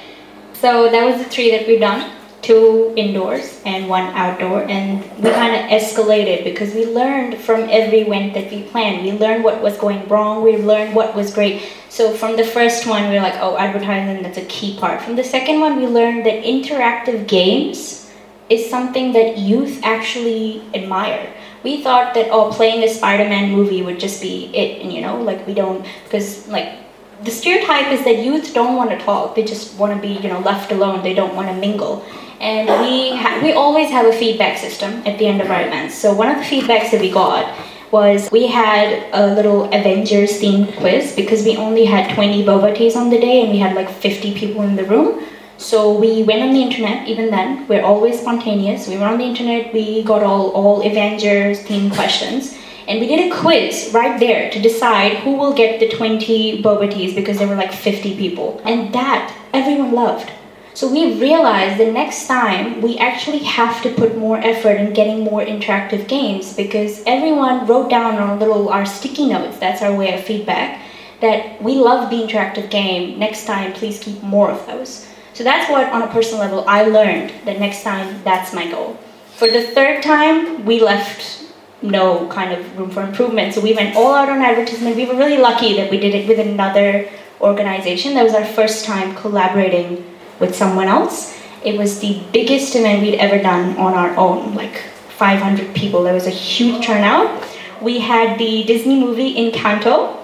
So 0.54 0.90
that 0.92 1.04
was 1.04 1.18
the 1.18 1.28
three 1.30 1.50
that 1.52 1.68
we've 1.68 1.80
done 1.80 2.12
two 2.46 2.94
indoors 2.96 3.60
and 3.66 3.90
one 3.90 4.06
outdoor 4.14 4.62
and 4.70 5.02
we 5.18 5.32
kind 5.32 5.56
of 5.56 5.62
escalated 5.72 6.44
because 6.44 6.76
we 6.76 6.86
learned 6.86 7.40
from 7.40 7.62
every 7.72 8.02
event 8.02 8.36
that 8.36 8.52
we 8.52 8.62
planned. 8.70 9.04
We 9.04 9.14
learned 9.14 9.44
what 9.44 9.64
was 9.64 9.76
going 9.78 10.08
wrong 10.08 10.44
we 10.44 10.58
learned 10.58 10.96
what 10.96 11.16
was 11.16 11.34
great. 11.34 11.64
So 11.90 12.14
from 12.14 12.38
the 12.38 12.46
first 12.46 12.86
one 12.86 13.10
we 13.10 13.16
were 13.16 13.22
like 13.22 13.42
oh 13.42 13.58
advertising 13.58 14.22
that's 14.22 14.38
a 14.38 14.46
key 14.46 14.78
part. 14.80 15.02
From 15.02 15.16
the 15.16 15.24
second 15.24 15.60
one 15.60 15.78
we 15.78 15.88
learned 15.88 16.26
that 16.28 16.44
interactive 16.44 17.28
games 17.28 18.12
is 18.48 18.70
something 18.70 19.14
that 19.14 19.40
youth 19.40 19.82
actually 19.84 20.62
admire. 20.76 21.34
We 21.64 21.82
thought 21.82 22.14
that 22.14 22.30
oh 22.30 22.52
playing 22.52 22.84
a 22.84 22.90
spider-man 22.94 23.52
movie 23.52 23.82
would 23.82 24.00
just 24.00 24.22
be 24.22 24.56
it 24.56 24.84
and 24.84 24.94
you 24.94 25.02
know 25.02 25.20
like 25.20 25.48
we 25.48 25.56
don't 25.56 25.84
because 26.04 26.48
like 26.48 26.85
the 27.26 27.32
stereotype 27.32 27.92
is 27.92 28.04
that 28.06 28.24
youth 28.24 28.54
don't 28.54 28.76
want 28.76 28.90
to 28.90 28.98
talk 29.00 29.36
they 29.36 29.44
just 29.44 29.78
want 29.80 29.94
to 29.94 30.00
be 30.08 30.14
you 30.22 30.30
know 30.30 30.40
left 30.40 30.72
alone 30.72 31.04
they 31.04 31.14
don't 31.14 31.36
want 31.36 31.48
to 31.48 31.56
mingle 31.56 32.06
and 32.40 32.68
we 32.82 33.12
we 33.42 33.54
always 33.54 33.90
have 33.90 34.06
a 34.06 34.14
feedback 34.14 34.58
system 34.58 35.02
at 35.06 35.18
the 35.18 35.26
end 35.26 35.42
of 35.42 35.50
our 35.50 35.62
events. 35.62 35.96
So 35.96 36.14
one 36.14 36.30
of 36.30 36.38
the 36.38 36.44
feedbacks 36.44 36.92
that 36.92 37.02
we 37.02 37.12
got 37.12 37.58
was 37.92 38.30
we 38.32 38.48
had 38.48 39.10
a 39.14 39.34
little 39.34 39.66
Avengers 39.66 40.40
themed 40.42 40.76
quiz 40.78 41.16
because 41.16 41.44
we 41.44 41.56
only 41.56 41.86
had 41.86 42.14
20 42.14 42.44
boba 42.44 42.76
teas 42.76 42.96
on 42.96 43.10
the 43.10 43.20
day 43.20 43.42
and 43.42 43.52
we 43.52 43.60
had 43.60 43.76
like 43.76 43.90
50 43.90 44.34
people 44.36 44.64
in 44.64 44.76
the 44.76 44.84
room. 44.84 45.24
So 45.58 45.98
we 45.98 46.24
went 46.24 46.42
on 46.42 46.54
the 46.54 46.62
internet 46.62 47.08
even 47.08 47.30
then. 47.30 47.66
We're 47.70 47.84
always 47.84 48.20
spontaneous. 48.20 48.88
We 48.90 48.98
were 48.98 49.06
on 49.06 49.18
the 49.18 49.24
internet, 49.24 49.74
we 49.74 50.04
got 50.04 50.22
all, 50.22 50.50
all 50.52 50.86
Avengers 50.86 51.64
themed 51.64 51.94
questions. 51.94 52.58
And 52.88 53.00
we 53.00 53.08
did 53.08 53.32
a 53.32 53.36
quiz 53.36 53.92
right 53.94 54.20
there 54.20 54.52
to 54.52 54.62
decide 54.62 55.18
who 55.18 55.34
will 55.34 55.54
get 55.54 55.80
the 55.80 55.90
20 55.90 56.62
boba 56.62 56.92
teas 56.94 57.16
because 57.16 57.40
there 57.40 57.48
were 57.48 57.56
like 57.56 57.74
50 57.74 58.16
people. 58.16 58.62
And 58.64 58.94
that 58.94 59.36
everyone 59.54 59.94
loved. 59.94 60.32
So 60.76 60.92
we 60.92 61.20
realized 61.20 61.80
the 61.80 61.92
next 61.92 62.28
time 62.28 62.82
we 62.82 62.98
actually 62.98 63.40
have 63.40 63.82
to 63.84 63.94
put 63.94 64.18
more 64.18 64.38
effort 64.38 64.76
in 64.76 64.94
getting 64.94 65.24
more 65.24 65.40
interactive 65.40 66.06
games 66.08 66.54
because 66.54 67.02
everyone 67.08 67.66
wrote 67.66 67.90
down 67.90 68.18
on 68.18 68.40
little 68.40 68.68
our 68.68 68.86
sticky 68.86 69.28
notes, 69.30 69.58
that's 69.58 69.82
our 69.82 69.96
way 69.96 70.14
of 70.14 70.26
feedback, 70.26 70.82
that 71.22 71.62
we 71.64 71.76
love 71.76 72.10
the 72.10 72.18
interactive 72.18 72.70
game. 72.70 73.18
Next 73.18 73.46
time, 73.46 73.72
please 73.72 74.00
keep 74.00 74.22
more 74.22 74.52
of 74.52 74.68
those. 74.68 75.08
So 75.34 75.46
that's 75.46 75.72
what, 75.72 75.88
on 75.94 76.02
a 76.02 76.08
personal 76.08 76.42
level, 76.42 76.66
I 76.68 76.84
learned 76.84 77.32
that 77.46 77.58
next 77.58 77.84
time, 77.84 78.22
that's 78.24 78.54
my 78.54 78.70
goal. 78.70 79.00
For 79.38 79.50
the 79.50 79.64
third 79.64 80.04
time, 80.04 80.66
we 80.66 80.82
left 80.82 81.45
no 81.82 82.28
kind 82.30 82.52
of 82.54 82.78
room 82.78 82.90
for 82.90 83.04
improvement. 83.04 83.54
So 83.54 83.62
we 83.62 83.74
went 83.74 83.96
all 83.96 84.14
out 84.14 84.30
on 84.30 84.42
advertisement. 84.42 84.96
We 84.96 85.06
were 85.06 85.16
really 85.16 85.38
lucky 85.38 85.76
that 85.78 85.92
we 85.92 86.00
did 86.00 86.16
it 86.16 86.28
with 86.28 86.40
another 86.40 87.10
organization. 87.42 88.14
That 88.14 88.24
was 88.24 88.34
our 88.34 88.46
first 88.46 88.86
time 88.86 89.16
collaborating 89.16 90.04
with 90.40 90.56
someone 90.56 90.88
else. 90.88 91.38
It 91.64 91.78
was 91.78 92.00
the 92.00 92.24
biggest 92.32 92.76
event 92.76 93.02
we'd 93.02 93.16
ever 93.16 93.42
done 93.42 93.78
on 93.78 93.94
our 93.94 94.16
own, 94.16 94.54
like 94.54 94.78
500 95.18 95.76
people. 95.76 96.04
There 96.04 96.14
was 96.14 96.28
a 96.28 96.32
huge 96.32 96.86
turnout. 96.86 97.44
We 97.82 98.00
had 98.00 98.38
the 98.38 98.64
Disney 98.64 99.00
movie 99.00 99.36
Encanto 99.36 100.18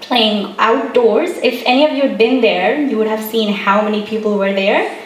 playing 0.00 0.54
outdoors. 0.58 1.30
If 1.42 1.62
any 1.66 1.84
of 1.84 1.92
you 1.92 2.02
had 2.02 2.18
been 2.18 2.40
there, 2.40 2.80
you 2.80 2.96
would 2.98 3.06
have 3.06 3.22
seen 3.22 3.52
how 3.52 3.82
many 3.82 4.06
people 4.06 4.38
were 4.38 4.52
there. 4.52 5.02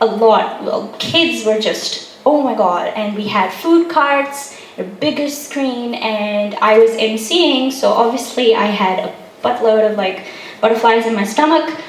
A 0.00 0.06
lot. 0.06 0.62
Well, 0.62 0.94
kids 0.98 1.44
were 1.44 1.58
just, 1.58 2.16
oh 2.24 2.42
my 2.42 2.54
god. 2.54 2.92
And 2.94 3.16
we 3.16 3.26
had 3.28 3.52
food 3.52 3.90
carts, 3.90 4.60
a 4.78 4.84
bigger 4.84 5.28
screen, 5.28 5.94
and 5.94 6.54
I 6.56 6.78
was 6.78 6.90
emceeing, 6.90 7.72
so 7.72 7.90
obviously 7.92 8.54
I 8.54 8.66
had 8.66 8.98
a 8.98 9.14
buttload 9.42 9.90
of 9.90 9.96
like 9.96 10.26
butterflies 10.60 11.06
in 11.06 11.14
my 11.14 11.24
stomach 11.24 11.80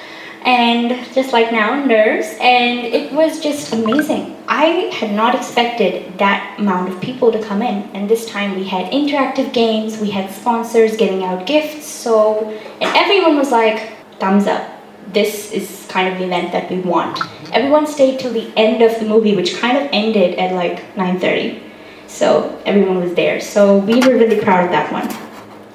and 0.43 1.13
just 1.13 1.33
like 1.33 1.51
now, 1.51 1.83
nerves, 1.83 2.27
and 2.39 2.79
it 2.79 3.11
was 3.11 3.41
just 3.41 3.73
amazing. 3.73 4.37
I 4.47 4.89
had 4.93 5.11
not 5.11 5.35
expected 5.35 6.17
that 6.19 6.57
amount 6.57 6.89
of 6.89 7.01
people 7.01 7.31
to 7.33 7.43
come 7.43 7.61
in, 7.61 7.83
and 7.93 8.09
this 8.09 8.29
time 8.29 8.55
we 8.55 8.63
had 8.63 8.91
interactive 8.93 9.51
games, 9.51 9.99
we 9.99 10.09
had 10.09 10.31
sponsors 10.31 10.95
giving 10.95 11.23
out 11.23 11.45
gifts, 11.45 11.85
so, 11.85 12.47
and 12.79 12.95
everyone 12.95 13.35
was 13.35 13.51
like, 13.51 13.91
thumbs 14.19 14.47
up. 14.47 14.65
This 15.11 15.51
is 15.51 15.85
kind 15.89 16.13
of 16.13 16.19
the 16.19 16.25
event 16.25 16.53
that 16.53 16.69
we 16.71 16.79
want. 16.79 17.19
Everyone 17.51 17.85
stayed 17.85 18.19
till 18.19 18.31
the 18.31 18.51
end 18.55 18.81
of 18.81 18.97
the 18.99 19.05
movie, 19.05 19.35
which 19.35 19.57
kind 19.57 19.77
of 19.77 19.89
ended 19.91 20.39
at 20.39 20.53
like 20.53 20.95
9:30. 20.95 21.66
So 22.07 22.61
everyone 22.65 22.97
was 22.97 23.13
there. 23.13 23.39
So 23.39 23.77
we 23.77 23.95
were 23.99 24.17
really 24.17 24.41
proud 24.41 24.65
of 24.65 24.71
that 24.71 24.91
one. 24.91 25.09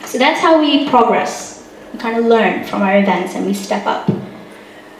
So 0.06 0.18
that's 0.18 0.40
how 0.40 0.60
we 0.60 0.88
progress. 0.88 1.68
We 1.92 1.98
kind 1.98 2.18
of 2.18 2.24
learn 2.24 2.64
from 2.64 2.82
our 2.82 2.98
events 2.98 3.34
and 3.34 3.46
we 3.46 3.54
step 3.54 3.86
up. 3.86 4.10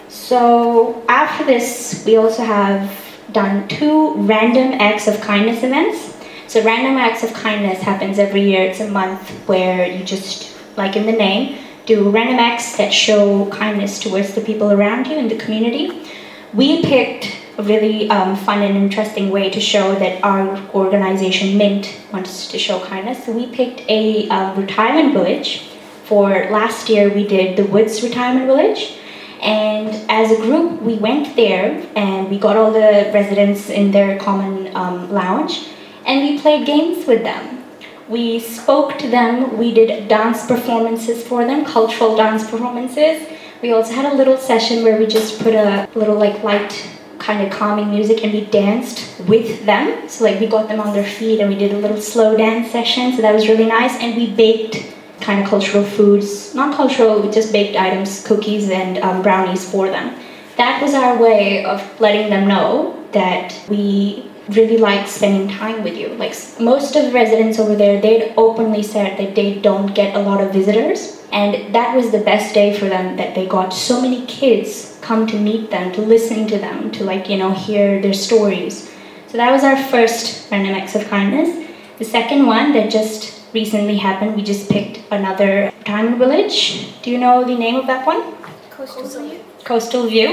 So 0.08 1.04
after 1.08 1.44
this, 1.44 2.04
we 2.06 2.16
also 2.16 2.44
have 2.44 2.94
done 3.32 3.66
two 3.68 4.14
random 4.14 4.74
acts 4.74 5.08
of 5.08 5.20
kindness 5.20 5.62
events. 5.62 6.16
So 6.46 6.62
random 6.62 6.98
acts 6.98 7.24
of 7.24 7.32
kindness 7.32 7.80
happens 7.80 8.18
every 8.18 8.42
year. 8.42 8.62
It's 8.64 8.80
a 8.80 8.90
month 8.90 9.30
where 9.48 9.86
you 9.90 10.04
just, 10.04 10.54
like 10.76 10.96
in 10.96 11.06
the 11.06 11.12
name, 11.12 11.58
do 11.86 12.10
random 12.10 12.38
acts 12.38 12.76
that 12.76 12.92
show 12.92 13.46
kindness 13.46 13.98
towards 13.98 14.34
the 14.34 14.40
people 14.40 14.70
around 14.70 15.06
you 15.06 15.16
in 15.16 15.28
the 15.28 15.36
community. 15.36 16.08
We 16.52 16.82
picked 16.82 17.41
really 17.64 18.10
um, 18.10 18.36
fun 18.36 18.62
and 18.62 18.76
interesting 18.76 19.30
way 19.30 19.50
to 19.50 19.60
show 19.60 19.94
that 19.96 20.22
our 20.22 20.58
organization 20.74 21.56
Mint 21.56 22.00
wants 22.12 22.48
to 22.48 22.58
show 22.58 22.80
kindness. 22.84 23.24
So 23.24 23.32
we 23.32 23.46
picked 23.46 23.80
a 23.88 24.28
uh, 24.28 24.54
retirement 24.54 25.12
village. 25.12 25.68
For 26.04 26.50
last 26.50 26.88
year, 26.88 27.08
we 27.08 27.26
did 27.26 27.56
the 27.56 27.64
Woods 27.64 28.02
Retirement 28.02 28.46
Village. 28.46 28.98
And 29.40 29.88
as 30.08 30.30
a 30.30 30.36
group, 30.36 30.82
we 30.82 30.94
went 30.94 31.34
there 31.34 31.84
and 31.96 32.30
we 32.30 32.38
got 32.38 32.56
all 32.56 32.70
the 32.70 33.10
residents 33.12 33.70
in 33.70 33.90
their 33.90 34.18
common 34.18 34.74
um, 34.76 35.10
lounge 35.10 35.68
and 36.06 36.20
we 36.22 36.40
played 36.40 36.66
games 36.66 37.06
with 37.06 37.22
them. 37.22 37.64
We 38.08 38.40
spoke 38.40 38.98
to 38.98 39.08
them, 39.08 39.56
we 39.56 39.72
did 39.72 40.08
dance 40.08 40.46
performances 40.46 41.26
for 41.26 41.44
them, 41.44 41.64
cultural 41.64 42.16
dance 42.16 42.48
performances. 42.48 43.26
We 43.62 43.72
also 43.72 43.94
had 43.94 44.12
a 44.12 44.14
little 44.14 44.36
session 44.36 44.82
where 44.82 44.98
we 44.98 45.06
just 45.06 45.40
put 45.40 45.54
a 45.54 45.88
little 45.94 46.16
like 46.16 46.42
light 46.42 46.88
kind 47.22 47.40
of 47.46 47.52
calming 47.56 47.90
music 47.90 48.24
and 48.24 48.32
we 48.32 48.44
danced 48.46 49.20
with 49.20 49.64
them. 49.64 50.08
So 50.08 50.24
like 50.24 50.40
we 50.40 50.46
got 50.46 50.68
them 50.68 50.80
on 50.80 50.92
their 50.92 51.06
feet 51.06 51.40
and 51.40 51.48
we 51.48 51.56
did 51.56 51.72
a 51.72 51.78
little 51.78 52.00
slow 52.00 52.36
dance 52.36 52.70
session. 52.72 53.12
So 53.12 53.22
that 53.22 53.32
was 53.32 53.48
really 53.48 53.66
nice. 53.66 53.94
And 54.00 54.16
we 54.16 54.34
baked 54.34 54.92
kind 55.20 55.40
of 55.40 55.48
cultural 55.48 55.84
foods, 55.84 56.52
not 56.54 56.74
cultural, 56.74 57.30
just 57.30 57.52
baked 57.52 57.76
items, 57.76 58.26
cookies 58.26 58.68
and 58.70 58.98
um, 58.98 59.22
brownies 59.22 59.68
for 59.70 59.88
them. 59.88 60.18
That 60.56 60.82
was 60.82 60.94
our 60.94 61.16
way 61.16 61.64
of 61.64 61.80
letting 62.00 62.28
them 62.28 62.48
know 62.48 62.98
that 63.12 63.54
we 63.68 64.28
really 64.48 64.76
like 64.76 65.06
spending 65.06 65.48
time 65.48 65.84
with 65.84 65.96
you. 65.96 66.08
Like 66.08 66.34
most 66.60 66.96
of 66.96 67.04
the 67.04 67.12
residents 67.12 67.58
over 67.60 67.76
there, 67.76 68.00
they'd 68.00 68.34
openly 68.36 68.82
said 68.82 69.16
that 69.18 69.36
they 69.36 69.60
don't 69.60 69.94
get 69.94 70.16
a 70.16 70.18
lot 70.18 70.40
of 70.40 70.52
visitors. 70.52 71.21
And 71.32 71.74
that 71.74 71.96
was 71.96 72.12
the 72.12 72.20
best 72.20 72.54
day 72.54 72.78
for 72.78 72.86
them 72.86 73.16
that 73.16 73.34
they 73.34 73.46
got 73.46 73.70
so 73.70 74.00
many 74.00 74.26
kids 74.26 74.98
come 75.00 75.26
to 75.26 75.38
meet 75.38 75.70
them, 75.70 75.92
to 75.92 76.02
listen 76.02 76.46
to 76.48 76.58
them, 76.58 76.90
to 76.92 77.04
like, 77.04 77.28
you 77.28 77.38
know, 77.38 77.52
hear 77.52 78.00
their 78.02 78.12
stories. 78.12 78.92
So 79.28 79.38
that 79.38 79.50
was 79.50 79.64
our 79.64 79.82
first 79.84 80.50
random 80.50 80.74
acts 80.74 80.94
of 80.94 81.08
kindness. 81.08 81.66
The 81.98 82.04
second 82.04 82.46
one 82.46 82.72
that 82.74 82.90
just 82.90 83.42
recently 83.54 83.96
happened. 83.96 84.36
We 84.36 84.42
just 84.42 84.70
picked 84.70 85.00
another 85.10 85.72
retirement 85.78 86.18
village. 86.18 87.00
Do 87.02 87.10
you 87.10 87.18
know 87.18 87.44
the 87.44 87.56
name 87.56 87.76
of 87.76 87.86
that 87.86 88.06
one? 88.06 88.34
Coastal 88.70 89.04
View. 89.04 89.40
Coastal 89.64 90.06
View. 90.08 90.28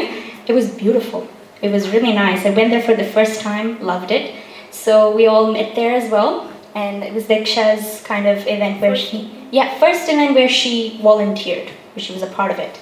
It 0.47 0.53
was 0.53 0.69
beautiful. 0.71 1.27
It 1.61 1.71
was 1.71 1.89
really 1.89 2.13
nice. 2.13 2.45
I 2.45 2.51
went 2.51 2.71
there 2.71 2.81
for 2.81 2.95
the 2.95 3.03
first 3.05 3.41
time, 3.41 3.81
loved 3.81 4.11
it. 4.11 4.35
So 4.71 5.13
we 5.13 5.27
all 5.27 5.51
met 5.51 5.75
there 5.75 5.95
as 5.95 6.09
well. 6.09 6.51
And 6.75 7.03
it 7.03 7.13
was 7.13 7.25
Diksha's 7.25 8.01
kind 8.03 8.27
of 8.27 8.39
event 8.47 8.79
where 8.81 8.95
she, 8.95 9.38
yeah, 9.51 9.77
first 9.79 10.09
event 10.09 10.35
where 10.35 10.49
she 10.49 10.99
volunteered, 11.01 11.69
where 11.69 12.03
she 12.03 12.13
was 12.13 12.21
a 12.21 12.27
part 12.27 12.51
of 12.51 12.59
it. 12.59 12.79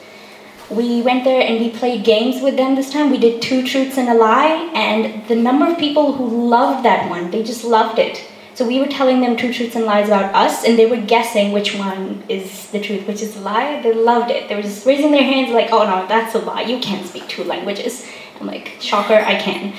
We 0.69 1.01
went 1.01 1.23
there 1.23 1.41
and 1.41 1.59
we 1.59 1.69
played 1.69 2.03
games 2.03 2.41
with 2.41 2.57
them 2.57 2.75
this 2.75 2.91
time. 2.91 3.09
We 3.09 3.17
did 3.17 3.41
two 3.41 3.65
truths 3.65 3.97
and 3.97 4.09
a 4.09 4.13
lie, 4.13 4.69
and 4.73 5.25
the 5.27 5.35
number 5.35 5.65
of 5.65 5.77
people 5.77 6.13
who 6.13 6.49
loved 6.49 6.83
that 6.83 7.09
one, 7.09 7.31
they 7.31 7.41
just 7.41 7.63
loved 7.63 7.99
it. 7.99 8.21
So 8.53 8.67
we 8.67 8.79
were 8.79 8.87
telling 8.87 9.21
them 9.21 9.37
two 9.37 9.53
truths 9.53 9.75
and 9.75 9.85
lies 9.85 10.07
about 10.07 10.33
us, 10.33 10.65
and 10.65 10.77
they 10.77 10.87
were 10.87 10.97
guessing 10.99 11.51
which 11.51 11.75
one 11.75 12.23
is 12.27 12.69
the 12.71 12.81
truth, 12.81 13.07
which 13.07 13.21
is 13.21 13.35
the 13.35 13.41
lie. 13.41 13.81
They 13.81 13.93
loved 13.93 14.31
it. 14.31 14.49
They 14.49 14.55
were 14.55 14.63
just 14.63 14.85
raising 14.85 15.11
their 15.11 15.23
hands 15.23 15.53
like, 15.53 15.71
oh 15.71 15.85
no, 15.85 16.07
that's 16.07 16.33
a 16.35 16.39
lie. 16.39 16.61
You 16.61 16.79
can't 16.79 17.05
speak 17.05 17.27
two 17.27 17.43
languages. 17.43 18.05
I'm 18.39 18.47
like, 18.47 18.75
shocker, 18.79 19.13
I 19.13 19.35
can. 19.35 19.73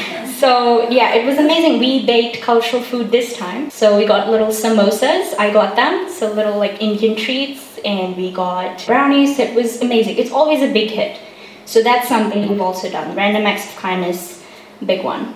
so 0.40 0.88
yeah, 0.90 1.14
it 1.14 1.26
was 1.26 1.38
amazing. 1.38 1.78
We 1.78 2.06
baked 2.06 2.42
cultural 2.42 2.82
food 2.82 3.10
this 3.10 3.36
time. 3.36 3.70
So 3.70 3.96
we 3.96 4.06
got 4.06 4.28
little 4.28 4.48
samosas. 4.48 5.34
I 5.38 5.52
got 5.52 5.76
them. 5.76 6.10
So 6.10 6.32
little 6.32 6.58
like 6.58 6.80
Indian 6.80 7.16
treats, 7.16 7.78
and 7.84 8.16
we 8.16 8.32
got 8.32 8.84
brownies. 8.86 9.38
It 9.38 9.54
was 9.54 9.80
amazing. 9.80 10.18
It's 10.18 10.30
always 10.30 10.62
a 10.62 10.72
big 10.72 10.90
hit. 10.90 11.20
So 11.64 11.82
that's 11.82 12.08
something 12.08 12.48
we've 12.48 12.60
also 12.60 12.90
done. 12.90 13.16
Random 13.16 13.44
acts 13.46 13.66
of 13.70 13.76
kindness, 13.76 14.42
big 14.84 15.04
one. 15.04 15.34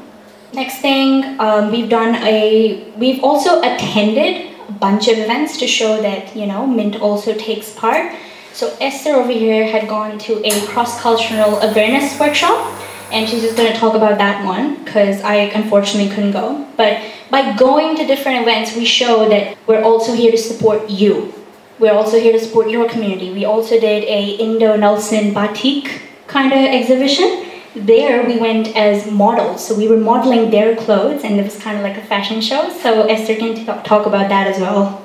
Next 0.52 0.80
thing, 0.80 1.38
um, 1.40 1.70
we've 1.70 1.88
done 1.88 2.16
a, 2.16 2.92
we've 2.96 3.22
also 3.22 3.60
attended 3.60 4.52
a 4.68 4.72
bunch 4.72 5.08
of 5.08 5.18
events 5.18 5.58
to 5.58 5.66
show 5.66 6.00
that, 6.02 6.34
you 6.36 6.46
know, 6.46 6.66
Mint 6.66 7.00
also 7.00 7.34
takes 7.34 7.72
part. 7.72 8.12
So 8.52 8.76
Esther 8.80 9.14
over 9.14 9.32
here 9.32 9.66
had 9.66 9.88
gone 9.88 10.18
to 10.20 10.44
a 10.44 10.66
cross-cultural 10.66 11.60
awareness 11.60 12.18
workshop 12.18 12.58
and 13.12 13.28
she's 13.28 13.42
just 13.42 13.56
going 13.56 13.72
to 13.72 13.78
talk 13.78 13.94
about 13.94 14.18
that 14.18 14.44
one 14.44 14.82
because 14.84 15.20
I 15.22 15.34
unfortunately 15.34 16.14
couldn't 16.14 16.32
go. 16.32 16.66
But 16.76 17.02
by 17.30 17.56
going 17.56 17.96
to 17.96 18.06
different 18.06 18.42
events, 18.42 18.76
we 18.76 18.84
show 18.84 19.28
that 19.28 19.56
we're 19.66 19.82
also 19.82 20.14
here 20.14 20.30
to 20.30 20.38
support 20.38 20.88
you. 20.88 21.32
We're 21.78 21.94
also 21.94 22.20
here 22.20 22.32
to 22.32 22.40
support 22.40 22.68
your 22.70 22.88
community. 22.88 23.32
We 23.32 23.44
also 23.44 23.80
did 23.80 24.04
a 24.04 24.36
Indonesian 24.36 25.32
batik 25.32 26.02
kind 26.26 26.52
of 26.52 26.58
exhibition. 26.58 27.46
There 27.74 28.26
we 28.26 28.38
went 28.38 28.76
as 28.76 29.10
models, 29.10 29.66
so 29.66 29.76
we 29.76 29.86
were 29.88 29.96
modeling 29.96 30.50
their 30.50 30.74
clothes, 30.76 31.22
and 31.22 31.38
it 31.38 31.44
was 31.44 31.56
kind 31.58 31.76
of 31.76 31.84
like 31.84 31.96
a 31.96 32.02
fashion 32.02 32.40
show. 32.40 32.68
So 32.68 33.06
Esther 33.06 33.36
can 33.36 33.64
talk 33.84 34.06
about 34.06 34.28
that 34.28 34.48
as 34.48 34.60
well. 34.60 34.99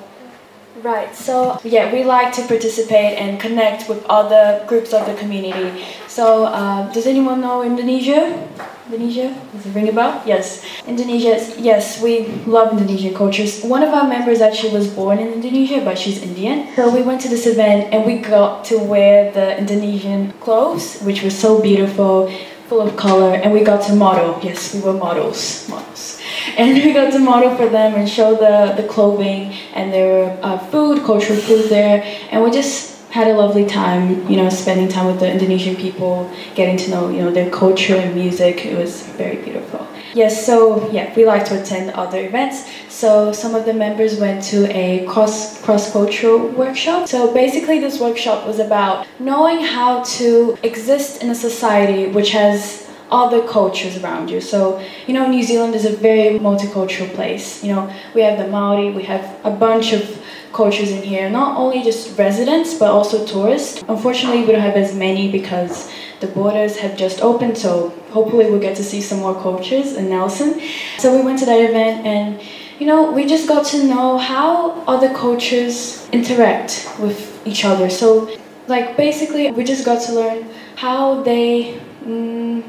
Right, 0.86 1.16
so 1.16 1.60
yeah, 1.64 1.92
we 1.92 2.04
like 2.04 2.32
to 2.34 2.44
participate 2.46 3.18
and 3.18 3.40
connect 3.40 3.90
with 3.90 4.06
other 4.06 4.64
groups 4.68 4.94
of 4.94 5.08
the 5.08 5.16
community. 5.16 5.84
So, 6.08 6.46
uh, 6.46 6.94
does 6.94 7.08
anyone 7.08 7.42
know 7.42 7.64
Indonesia? 7.64 8.38
Indonesia? 8.86 9.34
Does 9.52 9.66
it 9.66 9.74
ring 9.74 9.90
a 9.90 9.92
bell? 9.92 10.22
Yes. 10.28 10.64
Indonesia, 10.86 11.42
yes, 11.58 12.00
we 12.04 12.28
love 12.46 12.74
Indonesian 12.74 13.16
cultures. 13.16 13.64
One 13.64 13.82
of 13.82 13.96
our 13.96 14.08
members 14.08 14.42
actually 14.42 14.74
was 14.78 14.86
born 14.88 15.18
in 15.18 15.34
Indonesia, 15.34 15.82
but 15.82 15.98
she's 15.98 16.22
Indian. 16.22 16.70
So, 16.76 16.94
we 16.94 17.02
went 17.02 17.20
to 17.22 17.30
this 17.30 17.48
event 17.48 17.92
and 17.92 18.06
we 18.06 18.20
got 18.20 18.64
to 18.66 18.78
wear 18.78 19.32
the 19.32 19.58
Indonesian 19.58 20.34
clothes, 20.34 21.02
which 21.02 21.24
was 21.24 21.34
so 21.34 21.60
beautiful, 21.64 22.30
full 22.70 22.82
of 22.86 22.96
color, 22.96 23.34
and 23.34 23.52
we 23.52 23.66
got 23.66 23.82
to 23.90 23.96
model. 23.96 24.38
Yes, 24.44 24.76
we 24.76 24.82
were 24.82 24.94
models. 24.94 25.68
Models 25.68 26.15
and 26.58 26.74
we 26.84 26.94
got 26.94 27.12
to 27.12 27.20
model 27.20 27.56
for 27.56 27.68
them 27.70 27.96
and 27.96 28.08
show 28.10 28.36
the, 28.36 28.82
the 28.82 28.88
clothing 28.88 29.54
and 29.74 29.92
their 29.92 30.38
uh, 30.44 30.58
food, 30.58 31.04
cultural 31.04 31.40
food 31.40 31.70
there, 31.70 32.04
and 32.32 32.44
we 32.44 32.52
just 32.52 32.96
had 33.16 33.28
a 33.28 33.34
lovely 33.34 33.66
time, 33.66 34.30
you 34.30 34.36
know, 34.36 34.50
spending 34.50 34.90
time 34.90 35.06
with 35.06 35.22
the 35.22 35.32
Indonesian 35.32 35.76
people, 35.78 36.30
getting 36.54 36.76
to 36.76 36.90
know, 36.92 37.10
you 37.10 37.20
know, 37.20 37.32
their 37.32 37.50
culture 37.50 37.96
and 37.96 38.14
music. 38.14 38.66
It 38.66 38.78
was 38.78 39.04
very 39.04 39.38
beautiful. 39.38 39.88
Yes, 40.14 40.46
so 40.46 40.90
yeah, 40.92 41.14
we 41.16 41.26
like 41.26 41.46
to 41.46 41.62
attend 41.62 41.92
other 41.92 42.26
events. 42.26 42.70
So 42.90 43.32
some 43.32 43.56
of 43.56 43.66
the 43.66 43.74
members 43.74 44.20
went 44.20 44.44
to 44.46 44.66
a 44.74 45.06
cross 45.06 45.62
cross 45.62 45.92
cultural 45.92 46.48
workshop. 46.50 47.08
So 47.08 47.34
basically, 47.34 47.80
this 47.80 48.00
workshop 48.00 48.46
was 48.46 48.60
about 48.60 49.08
knowing 49.20 49.60
how 49.60 50.04
to 50.18 50.58
exist 50.64 51.22
in 51.22 51.30
a 51.30 51.36
society 51.36 52.08
which 52.08 52.32
has 52.32 52.85
other 53.12 53.48
cultures 53.48 53.98
around 54.02 54.30
you. 54.30 54.42
So, 54.42 54.82
you 55.08 55.14
know, 55.14 55.28
New 55.28 55.44
Zealand 55.44 55.76
is 55.76 55.86
a 55.86 55.96
very 55.96 56.40
multicultural 56.40 57.14
place. 57.14 57.64
You 57.64 57.76
know, 57.76 57.94
we 58.14 58.22
have 58.22 58.38
the 58.38 58.48
Maori, 58.48 58.92
we 58.92 59.04
have 59.04 59.24
a 59.44 59.52
bunch 59.52 59.94
of 59.94 60.22
cultures 60.54 60.90
in 60.90 61.04
here, 61.04 61.30
not 61.30 61.58
only 61.58 61.84
just 61.84 62.18
residents 62.18 62.74
but 62.74 62.90
also 62.90 63.26
tourists. 63.26 63.84
Unfortunately, 63.88 64.42
we 64.42 64.52
don't 64.54 64.62
have 64.62 64.76
as 64.76 64.96
many 64.96 65.32
because 65.32 65.92
the 66.22 66.28
borders 66.28 66.78
have 66.78 66.96
just 66.98 67.22
opened, 67.22 67.58
so 67.58 67.90
hopefully 68.12 68.50
we'll 68.50 68.62
get 68.62 68.76
to 68.78 68.84
see 68.84 69.02
some 69.02 69.20
more 69.20 69.36
cultures 69.42 69.94
in 69.98 70.10
Nelson. 70.10 70.62
So 70.98 71.16
we 71.16 71.22
went 71.22 71.40
to 71.40 71.46
that 71.46 71.60
event 71.60 72.06
and 72.06 72.42
you 72.80 72.88
know, 72.88 73.12
we 73.12 73.26
just 73.26 73.48
got 73.48 73.66
to 73.68 73.84
know 73.84 74.18
how 74.18 74.72
other 74.86 75.14
cultures 75.14 76.10
interact 76.12 76.90
with 77.00 77.48
each 77.48 77.64
other. 77.64 77.90
So, 77.90 78.30
like, 78.68 78.98
basically, 78.98 79.52
we 79.52 79.64
just 79.64 79.86
got 79.86 80.02
to 80.08 80.14
learn 80.14 80.50
how 80.76 81.24
they 81.24 81.80
mm, 82.04 82.64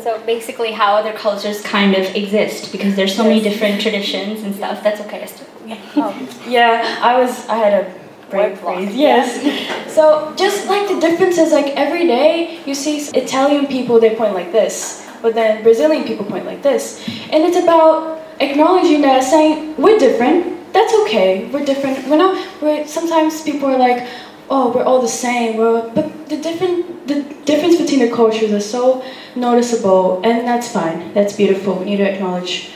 so 0.00 0.24
basically, 0.24 0.70
how 0.70 0.94
other 0.94 1.12
cultures 1.12 1.60
kind 1.62 1.96
of 1.96 2.14
exist 2.14 2.70
because 2.70 2.94
there's 2.94 3.16
so 3.16 3.24
yes. 3.24 3.28
many 3.28 3.42
different 3.42 3.80
traditions 3.80 4.42
and 4.44 4.54
stuff. 4.54 4.82
That's 4.82 5.00
okay, 5.00 5.22
Esther. 5.22 5.46
Um, 5.96 6.28
yeah, 6.46 6.98
I 7.02 7.18
was. 7.18 7.48
I 7.48 7.56
had 7.56 7.72
a 7.84 8.02
brain 8.30 8.56
freeze. 8.56 8.94
Yes. 8.94 9.42
so 9.94 10.34
just 10.36 10.68
like 10.68 10.88
the 10.88 11.00
differences, 11.00 11.52
like 11.52 11.74
every 11.76 12.06
day 12.06 12.60
you 12.64 12.74
see 12.74 12.98
Italian 13.16 13.66
people, 13.66 14.00
they 14.00 14.14
point 14.14 14.34
like 14.34 14.52
this, 14.52 15.06
but 15.20 15.34
then 15.34 15.62
Brazilian 15.62 16.04
people 16.04 16.24
point 16.24 16.46
like 16.46 16.62
this, 16.62 17.06
and 17.30 17.44
it's 17.44 17.56
about 17.56 18.20
acknowledging 18.40 19.02
that, 19.02 19.22
saying 19.24 19.76
we're 19.76 19.98
different. 19.98 20.72
That's 20.72 20.94
okay. 21.02 21.48
We're 21.50 21.64
different. 21.64 22.08
We're 22.08 22.16
not. 22.16 22.62
We're 22.62 22.86
sometimes 22.86 23.42
people 23.42 23.68
are 23.68 23.78
like, 23.78 24.08
oh, 24.50 24.72
we're 24.72 24.84
all 24.84 25.00
the 25.00 25.08
same. 25.08 25.56
We're, 25.56 25.88
but 25.90 26.28
the 26.28 26.36
different 26.36 27.08
the 27.08 27.22
difference 27.44 27.80
between 27.80 28.00
the 28.00 28.14
cultures 28.14 28.52
is 28.52 28.68
so 28.70 29.04
noticeable, 29.34 30.20
and 30.22 30.46
that's 30.46 30.70
fine. 30.70 31.12
That's 31.14 31.34
beautiful. 31.34 31.74
We 31.74 31.84
need 31.86 31.96
to 31.98 32.10
acknowledge 32.10 32.70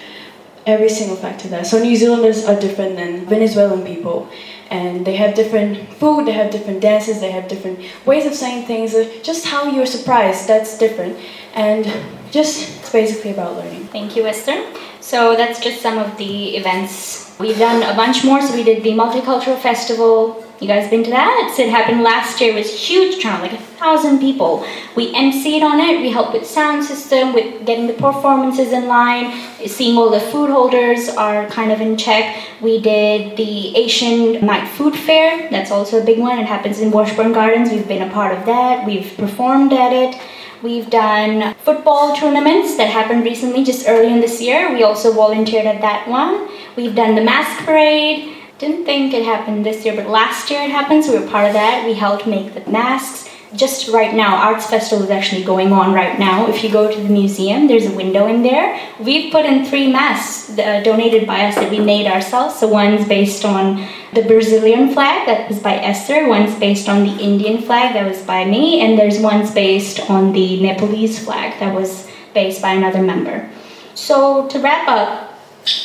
every 0.66 0.88
single 0.88 1.16
fact 1.16 1.44
of 1.44 1.50
that. 1.50 1.66
So 1.66 1.78
New 1.78 1.94
Zealanders 1.94 2.44
are 2.44 2.58
different 2.58 2.96
than 2.96 3.24
Venezuelan 3.26 3.86
people, 3.86 4.28
and 4.70 5.06
they 5.06 5.14
have 5.16 5.34
different 5.34 5.92
food, 5.94 6.26
they 6.26 6.32
have 6.32 6.50
different 6.50 6.80
dances, 6.80 7.20
they 7.20 7.30
have 7.30 7.46
different 7.46 7.78
ways 8.04 8.26
of 8.26 8.34
saying 8.34 8.66
things. 8.66 8.94
Uh, 8.94 9.08
just 9.22 9.46
how 9.46 9.70
you're 9.70 9.86
surprised, 9.86 10.48
that's 10.48 10.76
different, 10.76 11.16
and 11.54 11.84
just 12.32 12.78
it's 12.78 12.90
basically 12.90 13.30
about 13.30 13.56
learning. 13.56 13.86
Thank 13.88 14.16
you, 14.16 14.26
Esther. 14.26 14.66
So 15.00 15.36
that's 15.36 15.60
just 15.60 15.80
some 15.80 15.98
of 15.98 16.16
the 16.18 16.56
events. 16.56 17.36
We've 17.38 17.58
done 17.58 17.82
a 17.82 17.94
bunch 17.94 18.24
more. 18.24 18.42
So 18.42 18.54
we 18.54 18.64
did 18.64 18.82
the 18.82 18.90
multicultural 18.90 19.58
festival, 19.58 20.42
you 20.60 20.68
guys 20.68 20.88
been 20.88 21.04
to 21.04 21.10
that? 21.10 21.54
It 21.58 21.68
happened 21.68 22.02
last 22.02 22.40
year. 22.40 22.52
It 22.52 22.56
was 22.56 22.72
huge 22.72 23.22
turnout, 23.22 23.42
like 23.42 23.52
a 23.52 23.58
thousand 23.58 24.20
people. 24.20 24.66
We 24.94 25.12
emceed 25.12 25.62
on 25.62 25.80
it. 25.80 26.00
We 26.00 26.10
helped 26.10 26.32
with 26.32 26.46
sound 26.46 26.84
system, 26.84 27.34
with 27.34 27.66
getting 27.66 27.86
the 27.86 27.92
performances 27.92 28.72
in 28.72 28.86
line, 28.86 29.32
seeing 29.66 29.98
all 29.98 30.10
the 30.10 30.20
food 30.20 30.50
holders 30.50 31.08
are 31.10 31.46
kind 31.48 31.72
of 31.72 31.80
in 31.80 31.96
check. 31.96 32.44
We 32.60 32.80
did 32.80 33.36
the 33.36 33.76
Asian 33.76 34.44
Night 34.44 34.66
Food 34.66 34.96
Fair. 34.96 35.50
That's 35.50 35.70
also 35.70 36.00
a 36.00 36.04
big 36.04 36.18
one. 36.18 36.38
It 36.38 36.46
happens 36.46 36.80
in 36.80 36.90
Washbourn 36.90 37.32
Gardens. 37.32 37.70
We've 37.70 37.88
been 37.88 38.08
a 38.08 38.12
part 38.12 38.36
of 38.36 38.46
that. 38.46 38.86
We've 38.86 39.14
performed 39.16 39.72
at 39.72 39.92
it. 39.92 40.20
We've 40.62 40.88
done 40.88 41.54
football 41.56 42.16
tournaments 42.16 42.78
that 42.78 42.88
happened 42.88 43.24
recently, 43.24 43.62
just 43.62 43.86
early 43.86 44.10
in 44.10 44.20
this 44.20 44.40
year. 44.40 44.72
We 44.72 44.84
also 44.84 45.12
volunteered 45.12 45.66
at 45.66 45.82
that 45.82 46.08
one. 46.08 46.48
We've 46.76 46.94
done 46.94 47.14
the 47.14 47.22
mask 47.22 47.64
parade. 47.66 48.35
Didn't 48.58 48.86
think 48.86 49.12
it 49.12 49.24
happened 49.24 49.66
this 49.66 49.84
year, 49.84 49.94
but 49.94 50.08
last 50.08 50.50
year 50.50 50.62
it 50.62 50.70
happened, 50.70 51.04
so 51.04 51.12
we 51.12 51.18
were 51.18 51.28
part 51.28 51.46
of 51.46 51.52
that. 51.52 51.84
We 51.84 51.92
helped 51.92 52.26
make 52.26 52.54
the 52.54 52.70
masks. 52.70 53.28
Just 53.54 53.88
right 53.88 54.14
now, 54.14 54.36
Arts 54.36 54.66
Festival 54.66 55.04
is 55.04 55.10
actually 55.10 55.44
going 55.44 55.72
on 55.72 55.92
right 55.92 56.18
now. 56.18 56.48
If 56.48 56.64
you 56.64 56.70
go 56.70 56.90
to 56.90 57.00
the 57.00 57.08
museum, 57.08 57.68
there's 57.68 57.84
a 57.84 57.94
window 57.94 58.26
in 58.26 58.42
there. 58.42 58.80
We've 58.98 59.30
put 59.30 59.44
in 59.44 59.66
three 59.66 59.92
masks 59.92 60.58
uh, 60.58 60.80
donated 60.80 61.26
by 61.26 61.44
us 61.46 61.54
that 61.56 61.70
we 61.70 61.80
made 61.80 62.06
ourselves. 62.06 62.58
So 62.58 62.66
one's 62.66 63.06
based 63.06 63.44
on 63.44 63.86
the 64.14 64.22
Brazilian 64.22 64.92
flag, 64.94 65.26
that 65.26 65.50
was 65.50 65.58
by 65.60 65.74
Esther. 65.74 66.26
One's 66.26 66.58
based 66.58 66.88
on 66.88 67.04
the 67.04 67.22
Indian 67.22 67.60
flag, 67.60 67.92
that 67.92 68.08
was 68.08 68.22
by 68.22 68.46
me. 68.46 68.80
And 68.80 68.98
there's 68.98 69.18
one's 69.18 69.52
based 69.52 70.08
on 70.08 70.32
the 70.32 70.62
Nepalese 70.62 71.22
flag, 71.22 71.60
that 71.60 71.74
was 71.74 72.08
based 72.32 72.62
by 72.62 72.72
another 72.72 73.02
member. 73.02 73.48
So 73.94 74.48
to 74.48 74.58
wrap 74.60 74.88
up, 74.88 75.25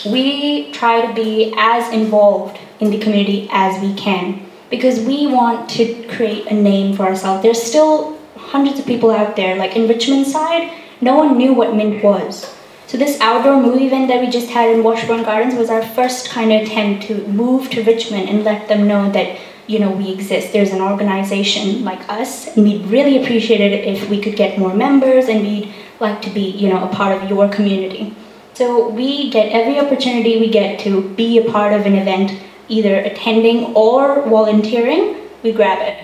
we 0.06 0.72
try 0.72 1.06
to 1.06 1.14
be 1.14 1.54
as 1.58 1.92
involved 1.94 2.60
in 2.80 2.92
the 2.92 3.00
community 3.00 3.48
as 3.52 3.82
we 3.82 3.94
can 3.96 4.46
because 4.70 5.00
we 5.00 5.28
want 5.28 5.70
to 5.70 6.04
create 6.08 6.48
a 6.48 6.54
name 6.54 6.96
for 6.96 7.04
ourselves. 7.04 7.44
There's 7.44 7.62
still 7.62 8.18
hundreds 8.36 8.80
of 8.80 8.86
people 8.86 9.12
out 9.12 9.36
there, 9.36 9.56
like 9.58 9.76
in 9.76 9.88
Richmond 9.88 10.28
side, 10.28 10.72
no 11.02 11.16
one 11.16 11.38
knew 11.38 11.54
what 11.54 11.76
Mint 11.76 12.04
was. 12.04 12.56
So 12.88 12.98
this 12.98 13.20
outdoor 13.22 13.62
movie 13.62 13.86
event 13.86 14.10
that 14.10 14.20
we 14.20 14.30
just 14.30 14.50
had 14.50 14.70
in 14.70 14.84
Washbourn 14.84 15.24
Gardens 15.24 15.56
was 15.56 15.70
our 15.70 15.82
first 15.82 16.30
kind 16.30 16.52
of 16.52 16.64
attempt 16.64 17.04
to 17.08 17.26
move 17.28 17.70
to 17.70 17.84
Richmond 17.84 18.28
and 18.28 18.44
let 18.44 18.68
them 18.68 18.88
know 18.88 19.10
that 19.12 19.40
you 19.68 19.80
know 19.80 19.92
we 19.92 20.12
exist. 20.12 20.52
There's 20.52 20.72
an 20.72 20.82
organization 20.82 21.86
like 21.86 22.08
us, 22.10 22.56
and 22.56 22.66
we'd 22.66 22.86
really 22.88 23.24
appreciate 23.24 23.62
it 23.62 23.86
if 23.88 24.10
we 24.10 24.22
could 24.22 24.36
get 24.36 24.60
more 24.60 24.74
members, 24.74 25.30
and 25.30 25.42
we'd 25.42 25.74
like 26.02 26.22
to 26.24 26.30
be 26.30 26.42
you 26.42 26.68
know 26.68 26.84
a 26.84 26.94
part 26.94 27.22
of 27.22 27.30
your 27.30 27.48
community. 27.48 28.14
So 28.54 28.90
we 28.90 29.30
get 29.30 29.52
every 29.52 29.80
opportunity 29.80 30.40
we 30.40 30.50
get 30.50 30.80
to 30.82 31.10
be 31.16 31.38
a 31.38 31.50
part 31.50 31.74
of 31.74 31.86
an 31.86 31.96
event, 31.96 32.38
either 32.68 32.96
attending 32.96 33.74
or 33.76 34.22
volunteering, 34.24 35.16
we 35.42 35.54
grab 35.54 35.80
it. 35.82 35.98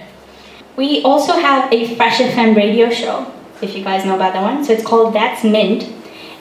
We 0.77 1.03
also 1.03 1.33
have 1.33 1.71
a 1.73 1.95
Fresh 1.95 2.19
FM 2.19 2.55
radio 2.55 2.89
show, 2.89 3.31
if 3.62 3.75
you 3.75 3.83
guys 3.83 4.05
know 4.05 4.15
about 4.15 4.33
that 4.33 4.43
one. 4.43 4.63
So 4.63 4.73
it's 4.73 4.86
called 4.86 5.13
That's 5.13 5.43
Mint. 5.43 5.91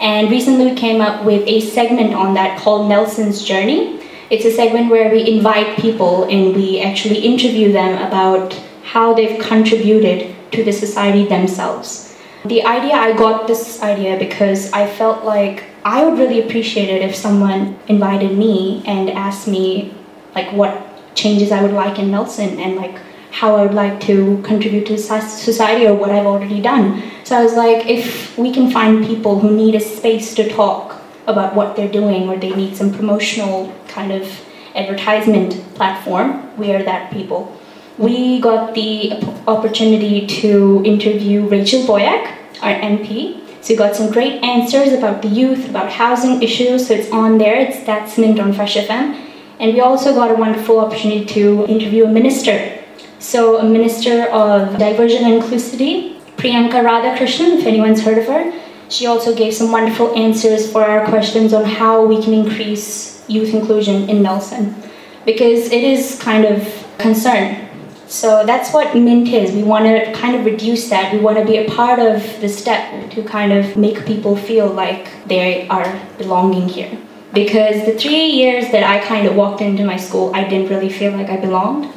And 0.01 0.31
recently 0.31 0.67
we 0.67 0.75
came 0.77 1.01
up 1.01 1.25
with 1.25 1.43
a 1.47 1.61
segment 1.61 2.15
on 2.15 2.35
that 2.35 2.61
called 2.61 2.89
Nelson's 2.89 3.43
Journey. 3.43 4.01
It's 4.31 4.45
a 4.45 4.51
segment 4.51 4.91
where 4.91 5.11
we 5.11 5.27
invite 5.27 5.79
people 5.79 6.25
and 6.25 6.55
we 6.55 6.81
actually 6.81 7.21
interview 7.21 7.73
them 7.73 8.07
about 8.07 8.53
how 8.85 9.15
they've 9.15 9.41
contributed 9.41 10.35
to 10.53 10.63
the 10.63 10.73
society 10.73 11.27
themselves. 11.27 12.17
The 12.45 12.63
idea, 12.65 12.95
I 12.95 13.17
got 13.17 13.49
this 13.49 13.83
idea 13.83 14.19
because 14.19 14.71
I 14.73 14.87
felt 14.87 15.25
like 15.25 15.65
I 15.87 16.05
would 16.05 16.19
really 16.19 16.43
appreciate 16.43 16.89
it 16.89 17.01
if 17.01 17.15
someone 17.15 17.79
invited 17.87 18.37
me 18.37 18.83
and 18.87 19.09
asked 19.09 19.47
me 19.47 19.95
like 20.35 20.53
what 20.53 20.75
changes 21.15 21.53
I 21.53 21.63
would 21.63 21.71
like 21.71 22.01
in 22.01 22.11
Nelson 22.11 22.59
and 22.59 22.75
like 22.75 22.99
how 23.31 23.55
I 23.55 23.63
would 23.63 23.75
like 23.75 24.01
to 24.01 24.43
contribute 24.43 24.87
to 24.87 24.99
society 24.99 25.87
or 25.87 25.95
what 25.95 26.11
I've 26.11 26.27
already 26.27 26.61
done. 26.61 27.05
So 27.23 27.37
I 27.37 27.45
was 27.45 27.55
like, 27.55 27.87
if 27.87 28.37
we 28.37 28.53
can 28.53 28.69
find 28.69 29.07
people 29.07 29.39
who 29.39 29.57
need 29.57 29.77
a 29.77 29.81
space 29.81 30.35
to 30.35 30.49
talk 30.53 31.01
about 31.29 31.55
what 31.55 31.77
they're 31.77 31.93
doing 31.93 32.29
or 32.29 32.37
they 32.37 32.51
need 32.51 32.77
some 32.77 32.93
promotional 32.93 33.73
kind 33.87 34.11
of 34.11 34.29
advertisement 34.75 35.53
platform, 35.77 36.51
we 36.59 36.75
are 36.75 36.83
that 36.83 37.13
people. 37.13 37.57
We 37.97 38.41
got 38.41 38.75
the 38.75 39.23
opportunity 39.47 40.27
to 40.43 40.83
interview 40.85 41.47
Rachel 41.47 41.83
Boyack, 41.83 42.27
our 42.61 42.75
MP, 42.75 43.46
So 43.67 43.75
we 43.75 43.79
got 43.79 43.97
some 43.97 44.13
great 44.13 44.45
answers 44.45 44.93
about 44.93 45.23
the 45.23 45.29
youth, 45.29 45.69
about 45.69 45.91
housing 45.91 46.41
issues. 46.41 46.87
So 46.87 46.95
it's 46.95 47.11
on 47.11 47.37
there. 47.37 47.57
It's 47.57 47.83
that's 47.83 48.17
Mint 48.17 48.39
on 48.39 48.53
Fresh 48.53 48.77
FM. 48.77 49.21
And 49.59 49.75
we 49.75 49.81
also 49.81 50.15
got 50.15 50.31
a 50.31 50.35
wonderful 50.35 50.79
opportunity 50.79 51.25
to 51.35 51.67
interview 51.67 52.05
a 52.05 52.09
minister. 52.09 52.81
So 53.19 53.59
a 53.59 53.65
minister 53.65 54.29
of 54.29 54.79
diversion 54.79 55.25
and 55.25 55.43
inclusivity, 55.43 56.21
Priyanka 56.37 56.81
Radhakrishnan, 56.81 57.59
if 57.59 57.67
anyone's 57.67 58.03
heard 58.03 58.19
of 58.19 58.27
her. 58.27 58.53
She 58.89 59.07
also 59.07 59.35
gave 59.35 59.53
some 59.53 59.73
wonderful 59.73 60.15
answers 60.15 60.71
for 60.71 60.85
our 60.85 61.05
questions 61.07 61.53
on 61.53 61.65
how 61.65 62.05
we 62.05 62.23
can 62.23 62.35
increase 62.35 63.29
youth 63.29 63.53
inclusion 63.53 64.09
in 64.09 64.23
Nelson. 64.23 64.77
Because 65.25 65.73
it 65.73 65.83
is 65.83 66.17
kind 66.23 66.45
of 66.45 66.87
concern 66.99 67.66
so 68.09 68.47
that's 68.47 68.73
what 68.73 68.95
Mint 68.95 69.29
is. 69.29 69.53
We 69.53 69.63
want 69.63 69.85
to 69.87 70.13
kind 70.13 70.37
of 70.37 70.45
reduce 70.45 70.89
that. 70.91 71.13
We 71.13 71.19
want 71.19 71.39
to 71.39 71.45
be 71.45 71.59
a 71.59 71.69
part 71.69 71.99
of 71.99 72.41
the 72.41 72.49
step 72.49 73.11
to 73.11 73.23
kind 73.25 73.53
of 73.53 73.77
make 73.77 74.07
people 74.07 74.37
feel 74.37 74.69
like 74.69 75.09
they 75.27 75.67
are 75.69 76.01
belonging 76.17 76.69
here. 76.69 76.97
Because 77.33 77.85
the 77.85 77.99
three 77.99 78.27
years 78.27 78.71
that 78.71 78.85
I 78.85 79.05
kind 79.05 79.27
of 79.27 79.35
walked 79.35 79.61
into 79.61 79.85
my 79.85 79.97
school, 79.97 80.31
I 80.35 80.49
didn't 80.49 80.69
really 80.69 80.89
feel 80.89 81.13
like 81.13 81.29
I 81.29 81.37
belonged 81.37 81.93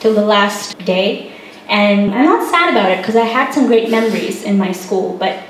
till 0.00 0.14
the 0.14 0.24
last 0.24 0.78
day. 0.84 1.32
And 1.68 2.14
I'm 2.14 2.24
not 2.24 2.48
sad 2.48 2.70
about 2.70 2.90
it 2.92 2.98
because 2.98 3.16
I 3.16 3.24
had 3.24 3.52
some 3.52 3.66
great 3.66 3.90
memories 3.90 4.44
in 4.44 4.56
my 4.56 4.72
school, 4.72 5.16
but 5.18 5.42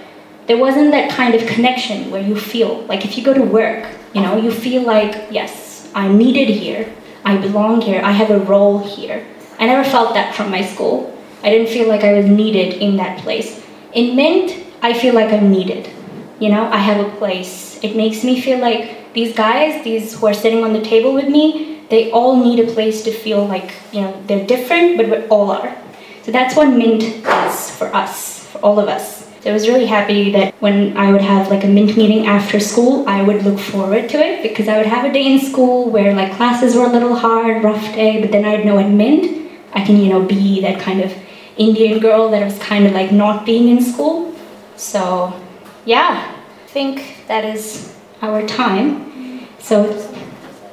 there 0.47 0.57
wasn't 0.57 0.91
that 0.93 1.11
kind 1.11 1.35
of 1.35 1.47
connection 1.47 2.11
where 2.11 2.23
you 2.23 2.35
feel 2.35 2.83
like 2.87 3.05
if 3.05 3.17
you 3.17 3.23
go 3.23 3.35
to 3.35 3.43
work, 3.43 3.87
you 4.15 4.23
know, 4.23 4.37
you 4.37 4.51
feel 4.51 4.83
like, 4.83 5.31
yes, 5.31 5.89
I'm 5.95 6.17
needed 6.17 6.49
here, 6.49 6.93
I 7.25 7.37
belong 7.37 7.83
here, 7.83 8.01
I 8.03 8.13
have 8.13 8.31
a 8.31 8.41
role 8.41 8.79
here. 8.79 9.25
I 9.59 9.67
never 9.67 9.89
felt 9.89 10.15
that 10.15 10.35
from 10.35 10.51
my 10.51 10.65
school. 10.65 11.17
I 11.43 11.51
didn't 11.51 11.69
feel 11.69 11.89
like 11.89 12.05
I 12.05 12.13
was 12.13 12.27
needed 12.27 12.75
in 12.75 12.97
that 12.97 13.19
place. 13.21 13.63
In 13.93 14.15
Mint, 14.17 14.65
I 14.83 14.93
feel 14.93 15.15
like 15.15 15.33
I'm 15.33 15.51
needed. 15.51 15.91
You 16.39 16.51
know, 16.51 16.71
I 16.71 16.79
have 16.79 17.05
a 17.05 17.17
place. 17.17 17.83
It 17.83 17.97
makes 17.97 18.23
me 18.23 18.41
feel 18.41 18.59
like 18.59 19.13
these 19.13 19.35
guys, 19.35 19.83
these 19.83 20.19
who 20.19 20.27
are 20.27 20.35
sitting 20.35 20.63
on 20.63 20.73
the 20.73 20.83
table 20.83 21.13
with 21.13 21.29
me, 21.29 21.81
they 21.91 22.11
all 22.13 22.37
need 22.37 22.61
a 22.61 22.73
place 22.73 23.03
to 23.05 23.13
feel 23.13 23.45
like, 23.45 23.73
you 23.93 24.03
know, 24.03 24.23
they're 24.27 24.47
different, 24.47 24.97
but 24.97 25.09
we 25.09 25.27
all 25.27 25.51
are. 25.51 25.77
So 26.23 26.31
that's 26.31 26.55
what 26.55 26.69
Mint 26.69 27.03
is 27.03 27.71
for 27.71 27.93
us, 27.95 28.45
for 28.47 28.59
all 28.59 28.79
of 28.79 28.89
us. 28.89 29.27
So 29.41 29.51
I 29.51 29.53
was 29.53 29.69
really 29.69 29.87
happy 29.87 30.31
that 30.33 30.53
when 30.61 30.97
I 30.97 31.11
would 31.11 31.23
have 31.23 31.49
like 31.49 31.65
a 31.65 31.69
Mint 31.69 31.97
meeting 31.97 32.27
after 32.27 32.61
school, 32.61 33.09
I 33.09 33.23
would 33.23 33.45
look 33.45 33.59
forward 33.59 34.09
to 34.11 34.19
it 34.19 34.43
because 34.43 34.69
I 34.69 34.77
would 34.77 34.87
have 34.87 35.05
a 35.05 35.13
day 35.13 35.33
in 35.33 35.41
school 35.41 35.91
where 35.91 36.15
like 36.15 36.35
classes 36.37 36.75
were 36.75 36.85
a 36.85 36.93
little 36.93 37.15
hard, 37.15 37.65
rough 37.65 37.83
day, 37.95 38.21
but 38.21 38.31
then 38.31 38.45
I'd 38.45 38.67
know 38.67 38.79
at 38.79 38.91
Mint, 38.91 39.48
I 39.73 39.85
can, 39.85 39.97
you 39.99 40.09
know, 40.09 40.23
be 40.25 40.61
that 40.61 40.81
kind 40.81 41.01
of 41.01 41.13
Indian 41.57 41.99
girl 41.99 42.31
that 42.31 42.45
was 42.45 42.59
kind 42.59 42.87
of 42.87 42.93
like 42.93 43.13
not 43.13 43.45
being 43.45 43.69
in 43.69 43.83
school. 43.83 44.35
So, 44.77 45.33
yeah, 45.85 46.35
I 46.65 46.67
think 46.69 47.25
that 47.27 47.45
is 47.45 47.95
our 48.23 48.47
time. 48.47 49.47
So, 49.59 49.91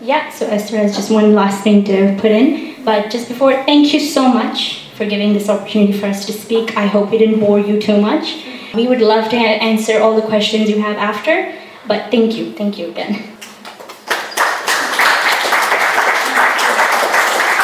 yeah, 0.02 0.30
so 0.30 0.46
Esther 0.46 0.78
has 0.78 0.96
just 0.96 1.12
one 1.12 1.34
last 1.34 1.64
thing 1.64 1.84
to 1.86 2.16
put 2.20 2.32
in. 2.32 2.84
But 2.86 3.10
just 3.10 3.28
before, 3.28 3.54
thank 3.64 3.94
you 3.94 4.00
so 4.00 4.28
much 4.28 4.90
for 4.96 5.06
giving 5.06 5.34
this 5.34 5.50
opportunity 5.50 5.94
for 5.94 6.06
us 6.06 6.26
to 6.28 6.34
speak. 6.34 6.78
I 6.78 6.86
hope 6.86 7.10
we 7.10 7.18
didn't 7.18 7.40
bore 7.40 7.60
you 7.60 7.82
too 7.82 8.00
much. 8.00 8.46
We 8.76 8.88
would 8.88 9.02
love 9.02 9.30
to 9.32 9.38
answer 9.38 10.00
all 10.00 10.16
the 10.16 10.28
questions 10.28 10.70
you 10.70 10.82
have 10.82 10.98
after, 10.98 11.54
but 11.88 12.12
thank 12.12 12.36
you, 12.36 12.52
thank 12.54 12.78
you 12.78 12.90
again. 12.90 13.14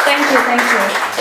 Thank 0.05 0.31
you, 0.31 0.37
thank 0.37 0.61
you. 0.61 1.11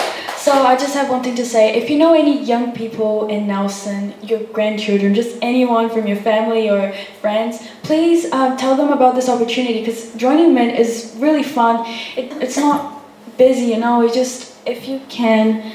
So 0.50 0.66
I 0.66 0.76
just 0.76 0.94
have 0.94 1.08
one 1.08 1.22
thing 1.22 1.36
to 1.36 1.46
say. 1.46 1.76
If 1.76 1.88
you 1.88 1.96
know 1.96 2.12
any 2.12 2.42
young 2.42 2.72
people 2.72 3.28
in 3.28 3.46
Nelson, 3.46 4.14
your 4.20 4.40
grandchildren, 4.52 5.14
just 5.14 5.38
anyone 5.40 5.88
from 5.88 6.08
your 6.08 6.16
family 6.16 6.68
or 6.68 6.92
friends, 7.20 7.64
please 7.84 8.26
uh, 8.32 8.56
tell 8.56 8.74
them 8.74 8.90
about 8.90 9.14
this 9.14 9.28
opportunity 9.28 9.78
because 9.78 10.12
joining 10.16 10.52
Mint 10.52 10.76
is 10.76 11.14
really 11.20 11.44
fun. 11.44 11.86
It, 12.16 12.32
it's 12.42 12.56
not 12.56 13.00
busy, 13.38 13.66
you 13.66 13.78
know. 13.78 14.02
It's 14.02 14.12
just 14.12 14.56
if 14.66 14.88
you 14.88 15.00
can, 15.08 15.72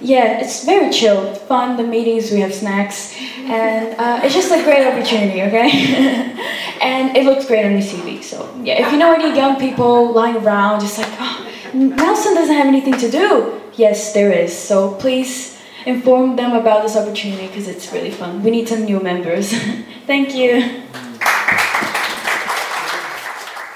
yeah, 0.00 0.38
it's 0.38 0.64
very 0.64 0.92
chill, 0.92 1.34
fun. 1.50 1.76
The 1.76 1.82
meetings 1.82 2.30
we 2.30 2.38
have 2.42 2.54
snacks, 2.54 3.18
and 3.38 3.92
uh, 3.98 4.20
it's 4.22 4.34
just 4.34 4.52
a 4.52 4.62
great 4.62 4.86
opportunity. 4.86 5.42
Okay, 5.42 5.68
and 6.80 7.16
it 7.16 7.24
looks 7.24 7.44
great 7.46 7.66
on 7.66 7.72
the 7.72 7.84
CV. 7.84 8.22
So 8.22 8.48
yeah, 8.62 8.86
if 8.86 8.92
you 8.92 8.98
know 8.98 9.12
any 9.12 9.34
young 9.34 9.58
people 9.58 10.12
lying 10.12 10.36
around, 10.36 10.78
just 10.78 10.98
like 10.98 11.10
oh, 11.18 11.50
Nelson 11.74 12.34
doesn't 12.36 12.54
have 12.54 12.68
anything 12.68 12.96
to 12.98 13.10
do 13.10 13.61
Yes, 13.76 14.12
there 14.12 14.32
is. 14.32 14.56
So 14.56 14.94
please 14.94 15.58
inform 15.86 16.36
them 16.36 16.52
about 16.52 16.82
this 16.82 16.96
opportunity 16.96 17.46
because 17.46 17.68
it's 17.68 17.92
really 17.92 18.10
fun. 18.10 18.42
We 18.42 18.50
need 18.50 18.68
some 18.68 18.84
new 18.84 19.00
members. 19.00 19.52
Thank 20.06 20.34
you. 20.34 20.82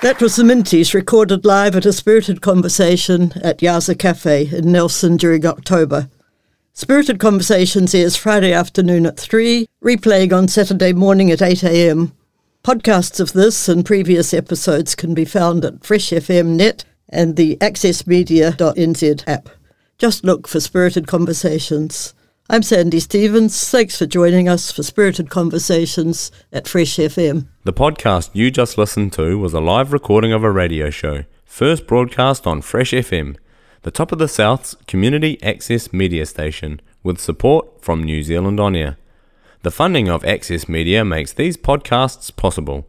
That 0.02 0.20
was 0.20 0.37
the 0.37 0.42
Minties 0.42 0.94
recorded 0.94 1.44
live 1.44 1.74
at 1.74 1.87
a 1.87 1.92
spirited 1.92 2.40
conversation 2.40 3.32
at 3.42 3.59
Yaza 3.59 3.98
Cafe 3.98 4.48
in 4.52 4.70
Nelson 4.70 5.16
during 5.16 5.44
October. 5.46 6.09
Spirited 6.74 7.18
Conversations 7.18 7.94
airs 7.94 8.16
Friday 8.16 8.52
afternoon 8.52 9.06
at 9.06 9.18
3, 9.18 9.66
replaying 9.82 10.37
on 10.37 10.46
Saturday 10.46 10.92
morning 10.92 11.30
at 11.30 11.40
8 11.40 11.64
a.m. 11.64 12.12
Podcasts 12.62 13.18
of 13.18 13.32
this 13.32 13.68
and 13.68 13.87
previous 13.87 14.35
episodes 14.35 14.94
can 14.94 15.14
be 15.14 15.24
found 15.24 15.64
at 15.64 15.82
Fresh 15.82 16.11
FM 16.11 16.48
Net 16.56 16.85
and 17.09 17.37
the 17.37 17.56
accessmedia.nz 17.56 19.24
app. 19.26 19.48
Just 19.98 20.24
look 20.24 20.46
for 20.46 20.61
Spirited 20.61 21.06
Conversations. 21.06 22.12
I'm 22.50 22.62
Sandy 22.62 23.00
Stevens. 23.00 23.66
Thanks 23.70 23.96
for 23.96 24.04
joining 24.04 24.46
us 24.46 24.70
for 24.70 24.82
Spirited 24.82 25.30
Conversations 25.30 26.30
at 26.52 26.68
Fresh 26.68 26.96
FM. 26.96 27.46
The 27.64 27.72
podcast 27.72 28.28
you 28.35 28.50
just 28.50 28.76
listened 28.76 29.14
to 29.14 29.38
was 29.38 29.54
a 29.54 29.61
live 29.61 29.94
recording 29.94 30.35
of 30.35 30.44
a 30.44 30.50
radio 30.50 30.90
show, 30.90 31.24
first 31.46 31.87
broadcast 31.87 32.46
on 32.46 32.61
Fresh 32.61 32.90
FM, 32.90 33.38
the 33.85 33.90
top 33.90 34.12
of 34.12 34.18
the 34.18 34.28
South's 34.28 34.74
community 34.87 35.42
access 35.42 35.90
media 35.94 36.26
station, 36.26 36.82
with 37.02 37.18
support 37.18 37.82
from 37.82 38.02
New 38.02 38.22
Zealand 38.22 38.61
On 38.61 38.76
Air. 38.76 38.98
The 39.62 39.70
funding 39.70 40.11
of 40.11 40.26
Access 40.26 40.68
Media 40.68 41.06
makes 41.06 41.32
these 41.32 41.56
podcasts 41.56 42.37
possible. 42.37 42.87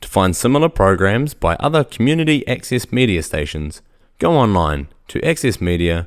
To 0.00 0.08
find 0.08 0.34
similar 0.34 0.70
programs 0.70 1.34
by 1.34 1.56
other 1.56 1.84
community 1.84 2.48
access 2.48 2.90
media 2.90 3.22
stations, 3.22 3.82
go 4.18 4.32
online 4.32 4.88
to 5.08 5.20
accessmedia.com 5.20 6.06